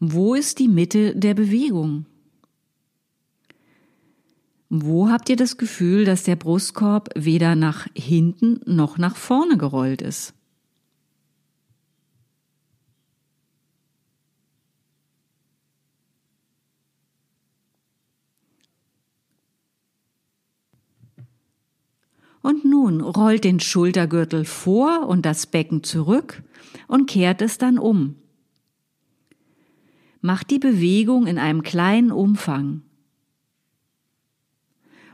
Wo 0.00 0.34
ist 0.34 0.58
die 0.58 0.68
Mitte 0.68 1.14
der 1.16 1.34
Bewegung? 1.34 2.04
Wo 4.68 5.08
habt 5.08 5.28
ihr 5.28 5.36
das 5.36 5.58
Gefühl, 5.58 6.04
dass 6.04 6.24
der 6.24 6.34
Brustkorb 6.34 7.10
weder 7.14 7.54
nach 7.54 7.86
hinten 7.94 8.60
noch 8.66 8.98
nach 8.98 9.16
vorne 9.16 9.56
gerollt 9.56 10.02
ist? 10.02 10.34
Und 22.42 22.64
nun 22.64 23.00
rollt 23.00 23.44
den 23.44 23.58
Schultergürtel 23.58 24.44
vor 24.44 25.08
und 25.08 25.26
das 25.26 25.46
Becken 25.46 25.82
zurück 25.82 26.44
und 26.86 27.06
kehrt 27.06 27.42
es 27.42 27.58
dann 27.58 27.78
um. 27.78 28.16
Macht 30.20 30.50
die 30.50 30.60
Bewegung 30.60 31.26
in 31.26 31.38
einem 31.38 31.62
kleinen 31.62 32.12
Umfang 32.12 32.82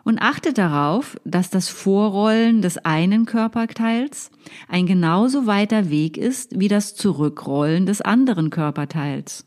und 0.05 0.19
achtet 0.21 0.59
darauf, 0.59 1.17
dass 1.25 1.51
das 1.51 1.69
Vorrollen 1.69 2.63
des 2.63 2.79
einen 2.79 3.27
Körperteils 3.27 4.31
ein 4.69 4.87
genauso 4.87 5.47
weiter 5.47 5.91
Weg 5.91 6.17
ist 6.17 6.59
wie 6.59 6.69
das 6.69 6.95
Zurückrollen 6.95 7.87
des 7.87 8.01
anderen 8.01 8.51
Körperteils. 8.51 9.47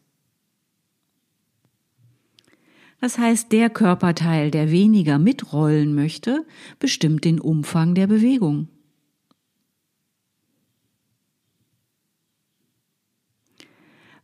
Das 3.01 3.17
heißt, 3.17 3.51
der 3.51 3.69
Körperteil, 3.69 4.49
der 4.51 4.71
weniger 4.71 5.19
mitrollen 5.19 5.93
möchte, 5.93 6.45
bestimmt 6.79 7.25
den 7.25 7.39
Umfang 7.39 7.93
der 7.93 8.07
Bewegung. 8.07 8.69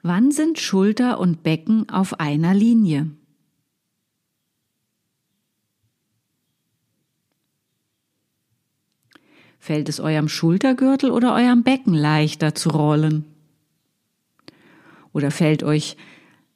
Wann 0.01 0.31
sind 0.31 0.59
Schulter 0.59 1.19
und 1.19 1.43
Becken 1.43 1.89
auf 1.89 2.19
einer 2.19 2.55
Linie? 2.55 3.11
Fällt 9.61 9.89
es 9.89 9.99
eurem 9.99 10.27
Schultergürtel 10.27 11.11
oder 11.11 11.35
eurem 11.35 11.61
Becken 11.61 11.93
leichter 11.93 12.55
zu 12.55 12.69
rollen? 12.69 13.25
Oder 15.13 15.29
fällt 15.29 15.61
euch 15.61 15.97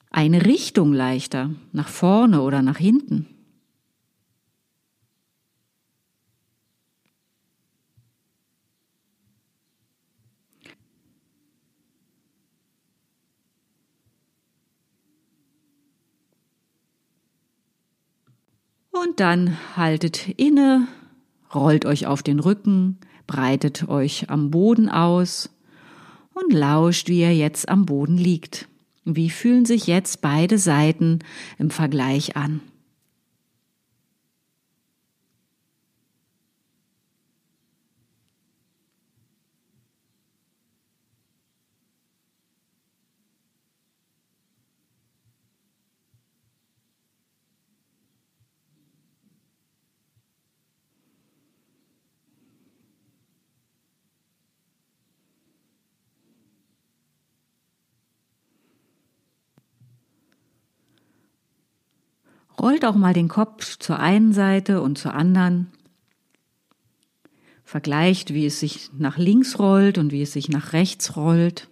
eine 0.10 0.44
Richtung 0.44 0.92
leichter, 0.92 1.52
nach 1.72 1.88
vorne 1.88 2.42
oder 2.42 2.64
nach 2.64 2.80
hinten? 2.80 3.28
Und 18.90 19.20
dann 19.20 19.60
haltet 19.78 20.28
inne, 20.40 20.88
rollt 21.54 21.86
euch 21.86 22.08
auf 22.08 22.24
den 22.24 22.40
Rücken, 22.40 22.98
breitet 23.28 23.88
euch 23.90 24.30
am 24.30 24.52
Boden 24.52 24.90
aus 24.90 25.50
und 26.34 26.54
lauscht, 26.54 27.08
wie 27.08 27.22
er 27.22 27.36
jetzt 27.36 27.70
am 27.70 27.86
Boden 27.86 28.18
liegt. 28.18 28.68
Wie 29.06 29.30
fühlen 29.30 29.66
sich 29.66 29.88
jetzt 29.88 30.22
beide 30.22 30.58
Seiten 30.58 31.20
im 31.58 31.70
Vergleich 31.70 32.36
an? 32.36 32.62
Rollt 62.66 62.84
auch 62.84 62.96
mal 62.96 63.14
den 63.14 63.28
Kopf 63.28 63.78
zur 63.78 64.00
einen 64.00 64.34
Seite 64.34 64.82
und 64.82 64.98
zur 64.98 65.14
anderen. 65.14 65.68
Vergleicht, 67.64 68.34
wie 68.34 68.48
es 68.48 68.60
sich 68.60 68.90
nach 68.98 69.20
links 69.20 69.60
rollt 69.60 70.00
und 70.00 70.12
wie 70.12 70.24
es 70.24 70.34
sich 70.34 70.50
nach 70.50 70.74
rechts 70.74 71.16
rollt. 71.16 71.70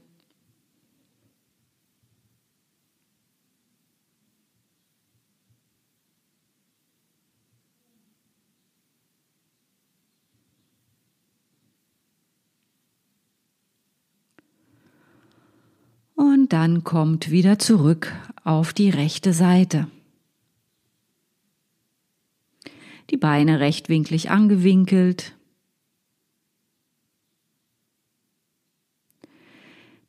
Und 16.13 16.53
dann 16.53 16.83
kommt 16.83 17.31
wieder 17.31 17.57
zurück 17.57 18.13
auf 18.43 18.73
die 18.73 18.91
rechte 18.91 19.33
Seite. 19.33 19.87
Die 23.09 23.17
Beine 23.17 23.59
rechtwinklig 23.59 24.29
angewinkelt. 24.29 25.35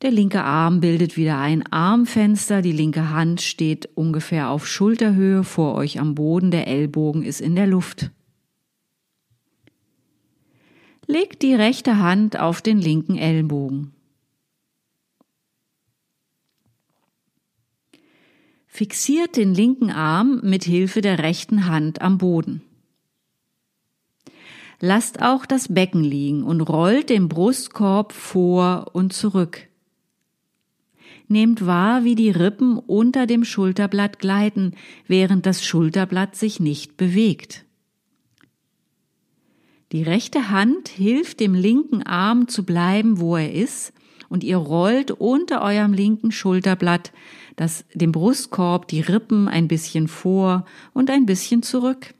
Der 0.01 0.11
linke 0.11 0.43
Arm 0.43 0.81
bildet 0.81 1.17
wieder 1.17 1.39
ein 1.39 1.65
Armfenster, 1.71 2.61
die 2.61 2.71
linke 2.71 3.09
Hand 3.09 3.41
steht 3.41 3.89
ungefähr 3.95 4.49
auf 4.49 4.67
Schulterhöhe 4.67 5.43
vor 5.43 5.75
euch 5.75 5.99
am 5.99 6.15
Boden, 6.15 6.51
der 6.51 6.67
Ellbogen 6.67 7.23
ist 7.23 7.41
in 7.41 7.55
der 7.55 7.65
Luft. 7.65 8.11
Legt 11.07 11.41
die 11.41 11.53
rechte 11.53 11.97
Hand 11.97 12.39
auf 12.39 12.61
den 12.61 12.77
linken 12.77 13.17
Ellbogen. 13.17 13.93
Fixiert 18.67 19.37
den 19.37 19.53
linken 19.53 19.89
Arm 19.89 20.41
mit 20.43 20.65
Hilfe 20.65 20.99
der 21.01 21.19
rechten 21.19 21.65
Hand 21.65 22.01
am 22.01 22.17
Boden. 22.17 22.61
Lasst 24.79 25.21
auch 25.21 25.45
das 25.45 25.73
Becken 25.73 26.03
liegen 26.03 26.43
und 26.43 26.61
rollt 26.61 27.09
den 27.09 27.29
Brustkorb 27.29 28.11
vor 28.13 28.91
und 28.93 29.13
zurück. 29.13 29.67
Nehmt 31.27 31.65
wahr, 31.65 32.03
wie 32.03 32.15
die 32.15 32.29
Rippen 32.29 32.77
unter 32.77 33.25
dem 33.25 33.43
Schulterblatt 33.45 34.19
gleiten, 34.19 34.73
während 35.07 35.45
das 35.45 35.63
Schulterblatt 35.63 36.35
sich 36.35 36.59
nicht 36.59 36.97
bewegt. 36.97 37.65
Die 39.91 40.03
rechte 40.03 40.49
Hand 40.49 40.89
hilft 40.89 41.39
dem 41.39 41.53
linken 41.53 42.03
Arm 42.03 42.47
zu 42.47 42.63
bleiben, 42.63 43.19
wo 43.19 43.37
er 43.37 43.53
ist, 43.53 43.93
und 44.29 44.43
ihr 44.43 44.57
rollt 44.57 45.11
unter 45.11 45.61
eurem 45.61 45.93
linken 45.93 46.31
Schulterblatt 46.31 47.11
das, 47.55 47.85
den 47.93 48.11
Brustkorb, 48.11 48.87
die 48.87 49.01
Rippen 49.01 49.47
ein 49.47 49.67
bisschen 49.67 50.07
vor 50.07 50.65
und 50.93 51.09
ein 51.09 51.25
bisschen 51.25 51.63
zurück. 51.63 52.13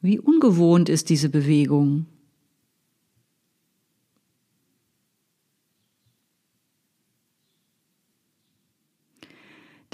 Wie 0.00 0.18
ungewohnt 0.18 0.88
ist 0.88 1.08
diese 1.08 1.28
Bewegung? 1.28 2.06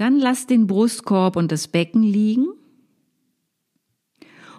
Dann 0.00 0.18
lasst 0.18 0.48
den 0.48 0.66
Brustkorb 0.66 1.36
und 1.36 1.52
das 1.52 1.68
Becken 1.68 2.02
liegen 2.02 2.48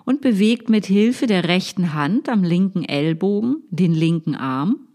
und 0.06 0.22
bewegt 0.22 0.70
mit 0.70 0.86
Hilfe 0.86 1.26
der 1.26 1.48
rechten 1.48 1.94
Hand 1.94 2.30
am 2.30 2.44
linken 2.44 2.84
Ellbogen 2.84 3.64
den 3.72 3.94
linken 3.94 4.36
Arm. 4.36 4.88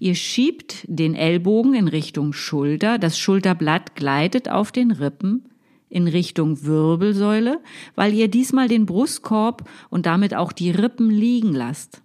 Ihr 0.00 0.16
schiebt 0.16 0.84
den 0.88 1.14
Ellbogen 1.14 1.74
in 1.74 1.86
Richtung 1.86 2.32
Schulter, 2.32 2.98
das 2.98 3.16
Schulterblatt 3.16 3.94
gleitet 3.94 4.48
auf 4.48 4.72
den 4.72 4.90
Rippen 4.90 5.48
in 5.92 6.08
Richtung 6.08 6.64
Wirbelsäule, 6.64 7.60
weil 7.94 8.14
ihr 8.14 8.28
diesmal 8.28 8.66
den 8.66 8.86
Brustkorb 8.86 9.68
und 9.90 10.06
damit 10.06 10.34
auch 10.34 10.52
die 10.52 10.70
Rippen 10.70 11.10
liegen 11.10 11.52
lasst. 11.52 12.02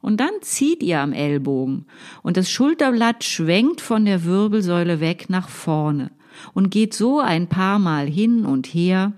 Und 0.00 0.20
dann 0.20 0.30
zieht 0.40 0.84
ihr 0.84 1.00
am 1.00 1.12
Ellbogen 1.12 1.86
und 2.22 2.36
das 2.36 2.48
Schulterblatt 2.48 3.24
schwenkt 3.24 3.80
von 3.80 4.04
der 4.04 4.24
Wirbelsäule 4.24 5.00
weg 5.00 5.28
nach 5.28 5.48
vorne 5.48 6.12
und 6.54 6.70
geht 6.70 6.94
so 6.94 7.18
ein 7.18 7.48
paar 7.48 7.80
Mal 7.80 8.06
hin 8.06 8.46
und 8.46 8.66
her. 8.66 9.12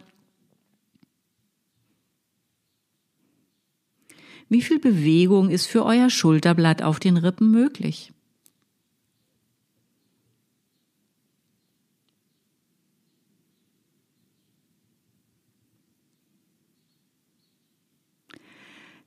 Wie 4.48 4.62
viel 4.62 4.78
Bewegung 4.78 5.50
ist 5.50 5.66
für 5.66 5.84
euer 5.84 6.08
Schulterblatt 6.08 6.82
auf 6.82 6.98
den 6.98 7.18
Rippen 7.18 7.50
möglich? 7.50 8.14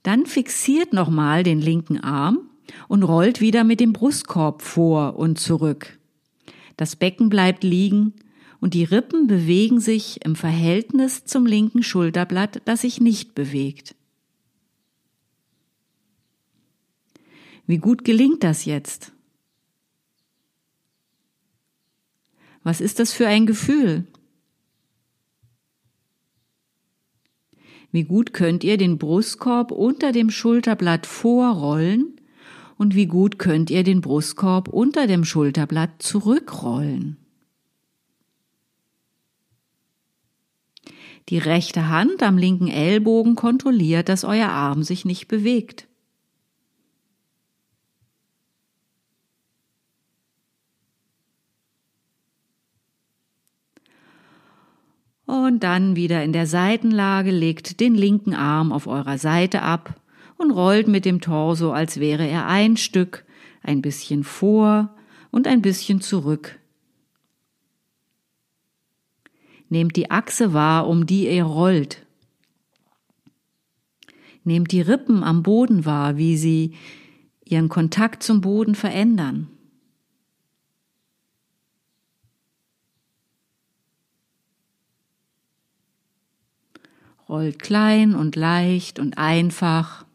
Dann 0.03 0.25
fixiert 0.25 0.93
nochmal 0.93 1.43
den 1.43 1.61
linken 1.61 1.99
Arm 1.99 2.49
und 2.87 3.03
rollt 3.03 3.41
wieder 3.41 3.63
mit 3.63 3.79
dem 3.79 3.93
Brustkorb 3.93 4.61
vor 4.61 5.17
und 5.17 5.39
zurück. 5.39 5.99
Das 6.77 6.95
Becken 6.95 7.29
bleibt 7.29 7.63
liegen 7.63 8.13
und 8.59 8.73
die 8.73 8.83
Rippen 8.83 9.27
bewegen 9.27 9.79
sich 9.79 10.23
im 10.25 10.35
Verhältnis 10.35 11.25
zum 11.25 11.45
linken 11.45 11.83
Schulterblatt, 11.83 12.61
das 12.65 12.81
sich 12.81 13.01
nicht 13.01 13.35
bewegt. 13.35 13.95
Wie 17.67 17.77
gut 17.77 18.03
gelingt 18.03 18.43
das 18.43 18.65
jetzt? 18.65 19.11
Was 22.63 22.81
ist 22.81 22.99
das 22.99 23.13
für 23.13 23.27
ein 23.27 23.45
Gefühl? 23.45 24.05
Wie 27.91 28.03
gut 28.03 28.33
könnt 28.33 28.63
ihr 28.63 28.77
den 28.77 28.97
Brustkorb 28.97 29.71
unter 29.71 30.11
dem 30.11 30.29
Schulterblatt 30.29 31.05
vorrollen 31.05 32.15
und 32.77 32.95
wie 32.95 33.05
gut 33.05 33.37
könnt 33.37 33.69
ihr 33.69 33.83
den 33.83 34.01
Brustkorb 34.01 34.69
unter 34.69 35.07
dem 35.07 35.25
Schulterblatt 35.25 36.01
zurückrollen. 36.01 37.17
Die 41.29 41.37
rechte 41.37 41.89
Hand 41.89 42.23
am 42.23 42.37
linken 42.37 42.67
Ellbogen 42.67 43.35
kontrolliert, 43.35 44.09
dass 44.09 44.23
euer 44.23 44.49
Arm 44.49 44.83
sich 44.83 45.05
nicht 45.05 45.27
bewegt. 45.27 45.87
Und 55.31 55.63
dann 55.63 55.95
wieder 55.95 56.25
in 56.25 56.33
der 56.33 56.45
Seitenlage 56.45 57.31
legt 57.31 57.79
den 57.79 57.95
linken 57.95 58.33
Arm 58.33 58.73
auf 58.73 58.85
eurer 58.85 59.17
Seite 59.17 59.61
ab 59.61 59.95
und 60.35 60.51
rollt 60.51 60.89
mit 60.89 61.05
dem 61.05 61.21
Torso, 61.21 61.71
als 61.71 62.01
wäre 62.01 62.27
er 62.27 62.47
ein 62.47 62.75
Stück, 62.75 63.23
ein 63.63 63.81
bisschen 63.81 64.25
vor 64.25 64.93
und 65.31 65.47
ein 65.47 65.61
bisschen 65.61 66.01
zurück. 66.01 66.59
Nehmt 69.69 69.95
die 69.95 70.11
Achse 70.11 70.51
wahr, 70.51 70.85
um 70.89 71.05
die 71.05 71.33
ihr 71.33 71.45
rollt. 71.45 72.05
Nehmt 74.43 74.73
die 74.73 74.81
Rippen 74.81 75.23
am 75.23 75.43
Boden 75.43 75.85
wahr, 75.85 76.17
wie 76.17 76.35
sie 76.35 76.73
ihren 77.45 77.69
Kontakt 77.69 78.21
zum 78.21 78.41
Boden 78.41 78.75
verändern. 78.75 79.47
Rollt 87.31 87.59
klein 87.59 88.13
und 88.13 88.35
leicht 88.35 88.99
und 88.99 89.17
einfach. 89.17 90.05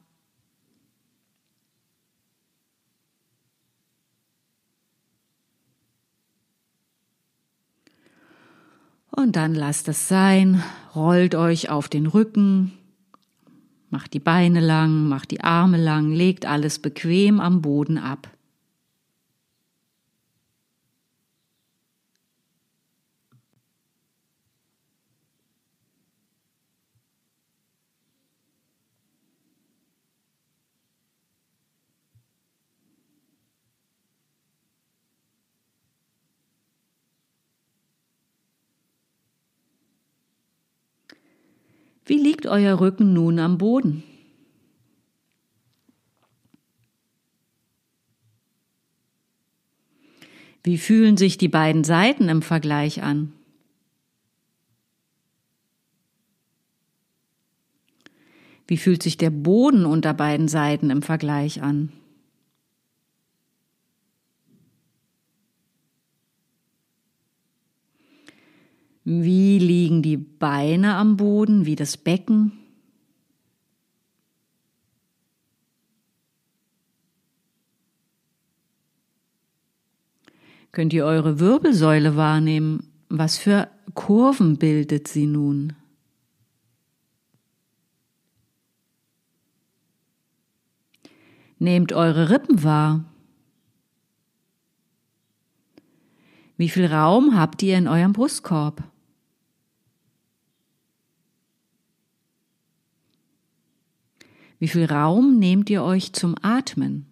Und 9.11 9.35
dann 9.37 9.55
lasst 9.55 9.89
es 9.89 10.09
sein, 10.09 10.62
rollt 10.95 11.35
euch 11.35 11.71
auf 11.71 11.89
den 11.89 12.07
Rücken, 12.07 12.73
macht 13.89 14.12
die 14.12 14.21
Beine 14.21 14.61
lang, 14.61 15.09
macht 15.09 15.31
die 15.31 15.41
Arme 15.41 15.79
lang, 15.79 16.12
legt 16.12 16.45
alles 16.45 16.79
bequem 16.81 17.41
am 17.41 17.62
Boden 17.62 17.97
ab. 17.97 18.36
Wie 42.07 42.19
liegt 42.19 42.47
euer 42.47 42.79
Rücken 42.81 43.13
nun 43.13 43.41
am 43.41 43.59
Boden? 43.59 44.05
Wie 50.63 50.79
fühlen 50.79 51.17
sich 51.17 51.37
die 51.37 51.49
beiden 51.49 51.83
Seiten 51.83 52.29
im 52.29 52.43
Vergleich 52.43 53.03
an? 53.03 53.33
Wie 58.69 58.77
fühlt 58.77 59.03
sich 59.03 59.17
der 59.17 59.31
Boden 59.31 59.85
unter 59.85 60.15
beiden 60.15 60.49
Seiten 60.49 60.91
im 60.91 61.03
Vergleich 61.03 61.63
an? 61.63 61.93
Wie 69.09 69.61
liegen 69.61 70.03
die 70.03 70.17
Beine 70.17 70.97
am 70.97 71.17
Boden, 71.17 71.65
wie 71.65 71.77
das 71.77 71.97
Becken? 71.97 72.51
Könnt 80.73 80.93
ihr 80.93 81.05
eure 81.05 81.39
Wirbelsäule 81.39 82.17
wahrnehmen? 82.17 82.91
Was 83.09 83.39
für 83.39 83.69
Kurven 83.95 84.57
bildet 84.57 85.07
sie 85.07 85.29
nun? 85.29 85.75
Nehmt 91.61 91.93
eure 91.93 92.31
Rippen 92.31 92.65
wahr. 92.65 93.05
Wie 96.57 96.69
viel 96.69 96.87
Raum 96.87 97.39
habt 97.39 97.63
ihr 97.63 97.79
in 97.79 97.87
eurem 97.87 98.13
Brustkorb? 98.13 98.83
Wie 104.59 104.69
viel 104.69 104.87
Raum 104.87 105.39
nehmt 105.39 105.69
ihr 105.69 105.83
euch 105.83 106.13
zum 106.13 106.35
Atmen? 106.41 107.07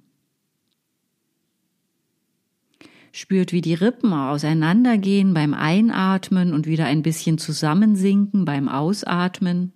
Spürt, 3.12 3.52
wie 3.52 3.60
die 3.60 3.74
Rippen 3.74 4.12
auseinandergehen 4.12 5.34
beim 5.34 5.54
Einatmen 5.54 6.52
und 6.52 6.66
wieder 6.66 6.86
ein 6.86 7.02
bisschen 7.02 7.38
zusammensinken 7.38 8.44
beim 8.44 8.68
Ausatmen. 8.68 9.72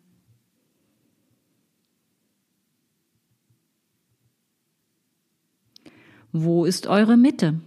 Wo 6.33 6.65
ist 6.65 6.87
eure 6.87 7.17
Mitte? 7.17 7.61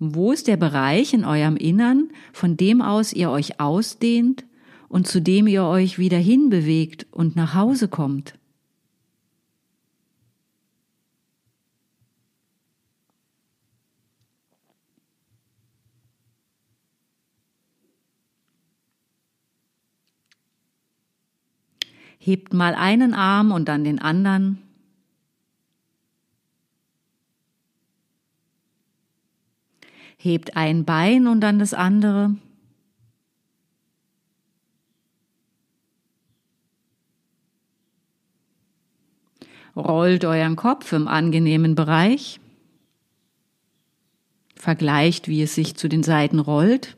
Wo 0.00 0.32
ist 0.32 0.46
der 0.46 0.56
Bereich 0.56 1.12
in 1.12 1.24
eurem 1.24 1.56
Innern, 1.56 2.10
von 2.32 2.56
dem 2.56 2.82
aus 2.82 3.12
ihr 3.12 3.30
euch 3.30 3.60
ausdehnt 3.60 4.47
und 4.88 5.06
zu 5.06 5.20
dem 5.20 5.46
ihr 5.46 5.64
euch 5.64 5.98
wieder 5.98 6.18
hinbewegt 6.18 7.06
und 7.10 7.36
nach 7.36 7.54
Hause 7.54 7.88
kommt. 7.88 8.34
Hebt 22.18 22.52
mal 22.52 22.74
einen 22.74 23.14
Arm 23.14 23.52
und 23.52 23.68
dann 23.68 23.84
den 23.84 24.00
anderen. 24.00 24.58
Hebt 30.18 30.56
ein 30.56 30.84
Bein 30.84 31.26
und 31.26 31.40
dann 31.40 31.58
das 31.58 31.72
andere. 31.72 32.36
Rollt 39.78 40.24
euren 40.24 40.56
Kopf 40.56 40.92
im 40.92 41.06
angenehmen 41.08 41.74
Bereich, 41.74 42.40
vergleicht, 44.56 45.28
wie 45.28 45.42
es 45.42 45.54
sich 45.54 45.76
zu 45.76 45.88
den 45.88 46.02
Seiten 46.02 46.40
rollt. 46.40 46.96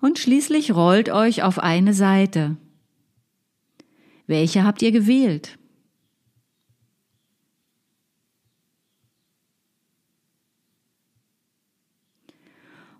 Und 0.00 0.18
schließlich 0.18 0.74
rollt 0.74 1.08
euch 1.08 1.42
auf 1.42 1.58
eine 1.58 1.94
Seite. 1.94 2.56
Welche 4.26 4.64
habt 4.64 4.82
ihr 4.82 4.92
gewählt? 4.92 5.58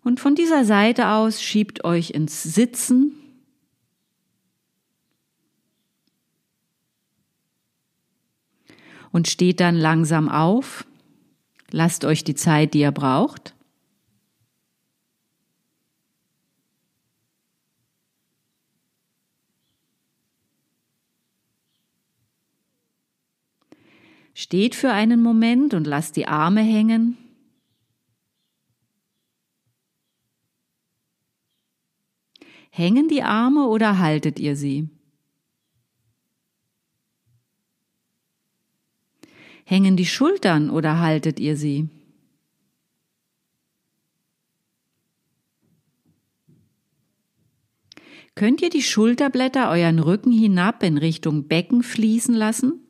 Und 0.02 0.20
von 0.20 0.34
dieser 0.34 0.64
Seite 0.64 1.08
aus 1.08 1.42
schiebt 1.42 1.84
euch 1.84 2.10
ins 2.10 2.42
Sitzen 2.42 3.23
und 9.14 9.28
steht 9.28 9.60
dann 9.60 9.76
langsam 9.76 10.28
auf. 10.28 10.84
Lasst 11.70 12.04
euch 12.04 12.24
die 12.24 12.34
Zeit, 12.34 12.74
die 12.74 12.80
ihr 12.80 12.90
braucht. 12.90 13.54
Steht 24.34 24.74
für 24.74 24.90
einen 24.90 25.22
Moment 25.22 25.74
und 25.74 25.86
lasst 25.86 26.16
die 26.16 26.26
Arme 26.26 26.62
hängen. 26.62 27.16
Hängen 32.70 33.06
die 33.06 33.22
Arme 33.22 33.68
oder 33.68 34.00
haltet 34.00 34.40
ihr 34.40 34.56
sie? 34.56 34.88
Hängen 39.64 39.96
die 39.96 40.06
Schultern 40.06 40.70
oder 40.70 41.00
haltet 41.00 41.40
ihr 41.40 41.56
sie? 41.56 41.88
Könnt 48.34 48.62
ihr 48.62 48.70
die 48.70 48.82
Schulterblätter 48.82 49.70
euren 49.70 50.00
Rücken 50.00 50.32
hinab 50.32 50.82
in 50.82 50.98
Richtung 50.98 51.46
Becken 51.46 51.82
fließen 51.82 52.34
lassen? 52.34 52.80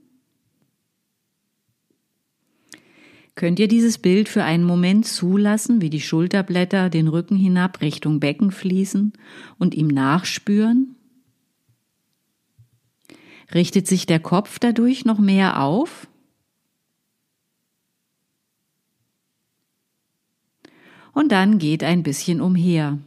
Könnt 3.34 3.58
ihr 3.58 3.68
dieses 3.68 3.98
Bild 3.98 4.28
für 4.28 4.44
einen 4.44 4.64
Moment 4.64 5.06
zulassen, 5.06 5.80
wie 5.80 5.90
die 5.90 6.00
Schulterblätter 6.00 6.88
den 6.88 7.08
Rücken 7.08 7.36
hinab 7.36 7.80
Richtung 7.80 8.20
Becken 8.20 8.52
fließen 8.52 9.12
und 9.58 9.74
ihm 9.74 9.88
nachspüren? 9.88 10.94
Richtet 13.52 13.86
sich 13.86 14.06
der 14.06 14.20
Kopf 14.20 14.58
dadurch 14.58 15.04
noch 15.04 15.18
mehr 15.18 15.60
auf? 15.60 16.08
Und 21.14 21.32
dann 21.32 21.58
geht 21.58 21.82
ein 21.82 22.02
bisschen 22.02 22.40
umher. 22.40 22.98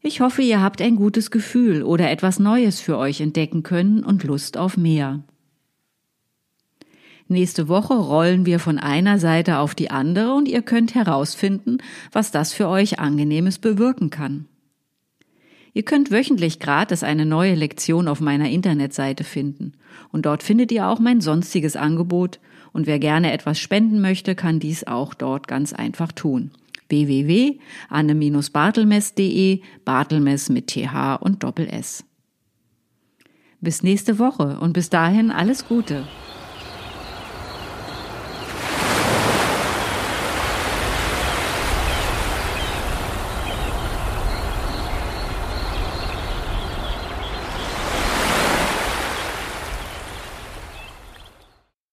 Ich 0.00 0.20
hoffe, 0.20 0.42
ihr 0.42 0.62
habt 0.62 0.80
ein 0.80 0.96
gutes 0.96 1.30
Gefühl 1.30 1.82
oder 1.82 2.10
etwas 2.10 2.38
Neues 2.38 2.80
für 2.80 2.96
euch 2.96 3.20
entdecken 3.20 3.62
können 3.62 4.04
und 4.04 4.24
Lust 4.24 4.56
auf 4.56 4.76
mehr. 4.76 5.22
Nächste 7.26 7.68
Woche 7.68 7.94
rollen 7.94 8.46
wir 8.46 8.58
von 8.58 8.78
einer 8.78 9.18
Seite 9.18 9.58
auf 9.58 9.74
die 9.74 9.90
andere 9.90 10.32
und 10.32 10.48
ihr 10.48 10.62
könnt 10.62 10.94
herausfinden, 10.94 11.78
was 12.10 12.30
das 12.30 12.54
für 12.54 12.68
euch 12.68 13.00
angenehmes 13.00 13.58
bewirken 13.58 14.08
kann. 14.08 14.46
Ihr 15.78 15.84
könnt 15.84 16.10
wöchentlich 16.10 16.58
gratis 16.58 17.04
eine 17.04 17.24
neue 17.24 17.54
Lektion 17.54 18.08
auf 18.08 18.20
meiner 18.20 18.50
Internetseite 18.50 19.22
finden 19.22 19.74
und 20.10 20.26
dort 20.26 20.42
findet 20.42 20.72
ihr 20.72 20.88
auch 20.88 20.98
mein 20.98 21.20
sonstiges 21.20 21.76
Angebot 21.76 22.40
und 22.72 22.88
wer 22.88 22.98
gerne 22.98 23.30
etwas 23.30 23.60
spenden 23.60 24.00
möchte, 24.00 24.34
kann 24.34 24.58
dies 24.58 24.88
auch 24.88 25.14
dort 25.14 25.46
ganz 25.46 25.72
einfach 25.72 26.10
tun 26.10 26.50
www.anne-bartelmess.de, 26.88 29.60
Bartelmess 29.84 30.48
mit 30.48 30.66
TH 30.66 31.14
und 31.20 31.44
Doppel 31.44 31.68
S. 31.68 32.02
Bis 33.60 33.84
nächste 33.84 34.18
Woche 34.18 34.58
und 34.58 34.72
bis 34.72 34.90
dahin 34.90 35.30
alles 35.30 35.68
Gute. 35.68 36.08